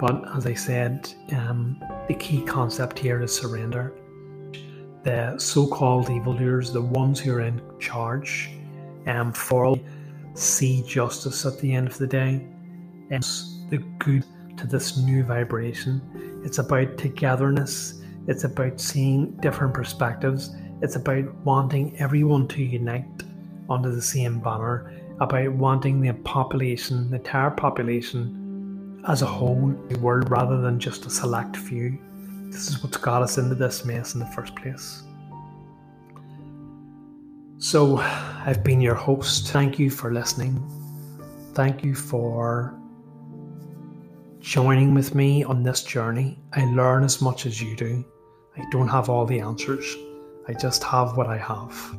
But 0.00 0.36
as 0.36 0.46
I 0.46 0.54
said, 0.54 1.12
um, 1.32 1.80
the 2.08 2.14
key 2.14 2.42
concept 2.42 2.98
here 2.98 3.22
is 3.22 3.34
surrender. 3.34 3.92
The 5.04 5.38
so 5.38 5.66
called 5.68 6.10
evildoers, 6.10 6.72
the 6.72 6.82
ones 6.82 7.20
who 7.20 7.34
are 7.34 7.40
in 7.40 7.62
charge, 7.78 8.50
um, 9.06 9.32
for 9.32 9.78
see 10.34 10.82
justice 10.82 11.46
at 11.46 11.58
the 11.60 11.72
end 11.72 11.86
of 11.86 11.98
the 11.98 12.06
day, 12.06 12.44
and 13.10 13.22
the 13.70 13.78
good 13.98 14.24
to 14.56 14.66
this 14.66 14.96
new 14.96 15.22
vibration. 15.22 16.42
It's 16.44 16.58
about 16.58 16.98
togetherness, 16.98 18.02
it's 18.26 18.42
about 18.44 18.80
seeing 18.80 19.36
different 19.36 19.72
perspectives, 19.72 20.50
it's 20.82 20.96
about 20.96 21.34
wanting 21.44 21.98
everyone 21.98 22.48
to 22.48 22.62
unite 22.62 23.22
under 23.68 23.94
the 23.94 24.02
same 24.02 24.40
banner, 24.40 24.92
about 25.20 25.52
wanting 25.52 26.00
the 26.00 26.12
population, 26.12 27.10
the 27.10 27.16
entire 27.16 27.50
population, 27.50 29.02
as 29.08 29.22
a 29.22 29.26
whole, 29.26 29.74
the 29.88 29.98
world 30.00 30.30
rather 30.30 30.60
than 30.60 30.78
just 30.78 31.06
a 31.06 31.10
select 31.10 31.56
few. 31.56 31.98
This 32.50 32.68
is 32.68 32.82
what's 32.82 32.96
got 32.96 33.22
us 33.22 33.38
into 33.38 33.54
this 33.54 33.84
mess 33.84 34.14
in 34.14 34.20
the 34.20 34.26
first 34.26 34.54
place. 34.56 35.02
So, 37.58 37.98
I've 37.98 38.62
been 38.62 38.80
your 38.80 38.94
host. 38.94 39.48
Thank 39.48 39.78
you 39.78 39.90
for 39.90 40.12
listening. 40.12 40.62
Thank 41.54 41.82
you 41.82 41.94
for 41.94 42.78
joining 44.40 44.94
with 44.94 45.14
me 45.14 45.42
on 45.42 45.62
this 45.62 45.82
journey. 45.82 46.38
I 46.52 46.64
learn 46.66 47.02
as 47.02 47.22
much 47.22 47.46
as 47.46 47.60
you 47.60 47.74
do. 47.74 48.04
I 48.56 48.64
don't 48.70 48.88
have 48.88 49.08
all 49.08 49.24
the 49.24 49.40
answers, 49.40 49.96
I 50.48 50.52
just 50.52 50.84
have 50.84 51.16
what 51.16 51.26
I 51.26 51.38
have. 51.38 51.98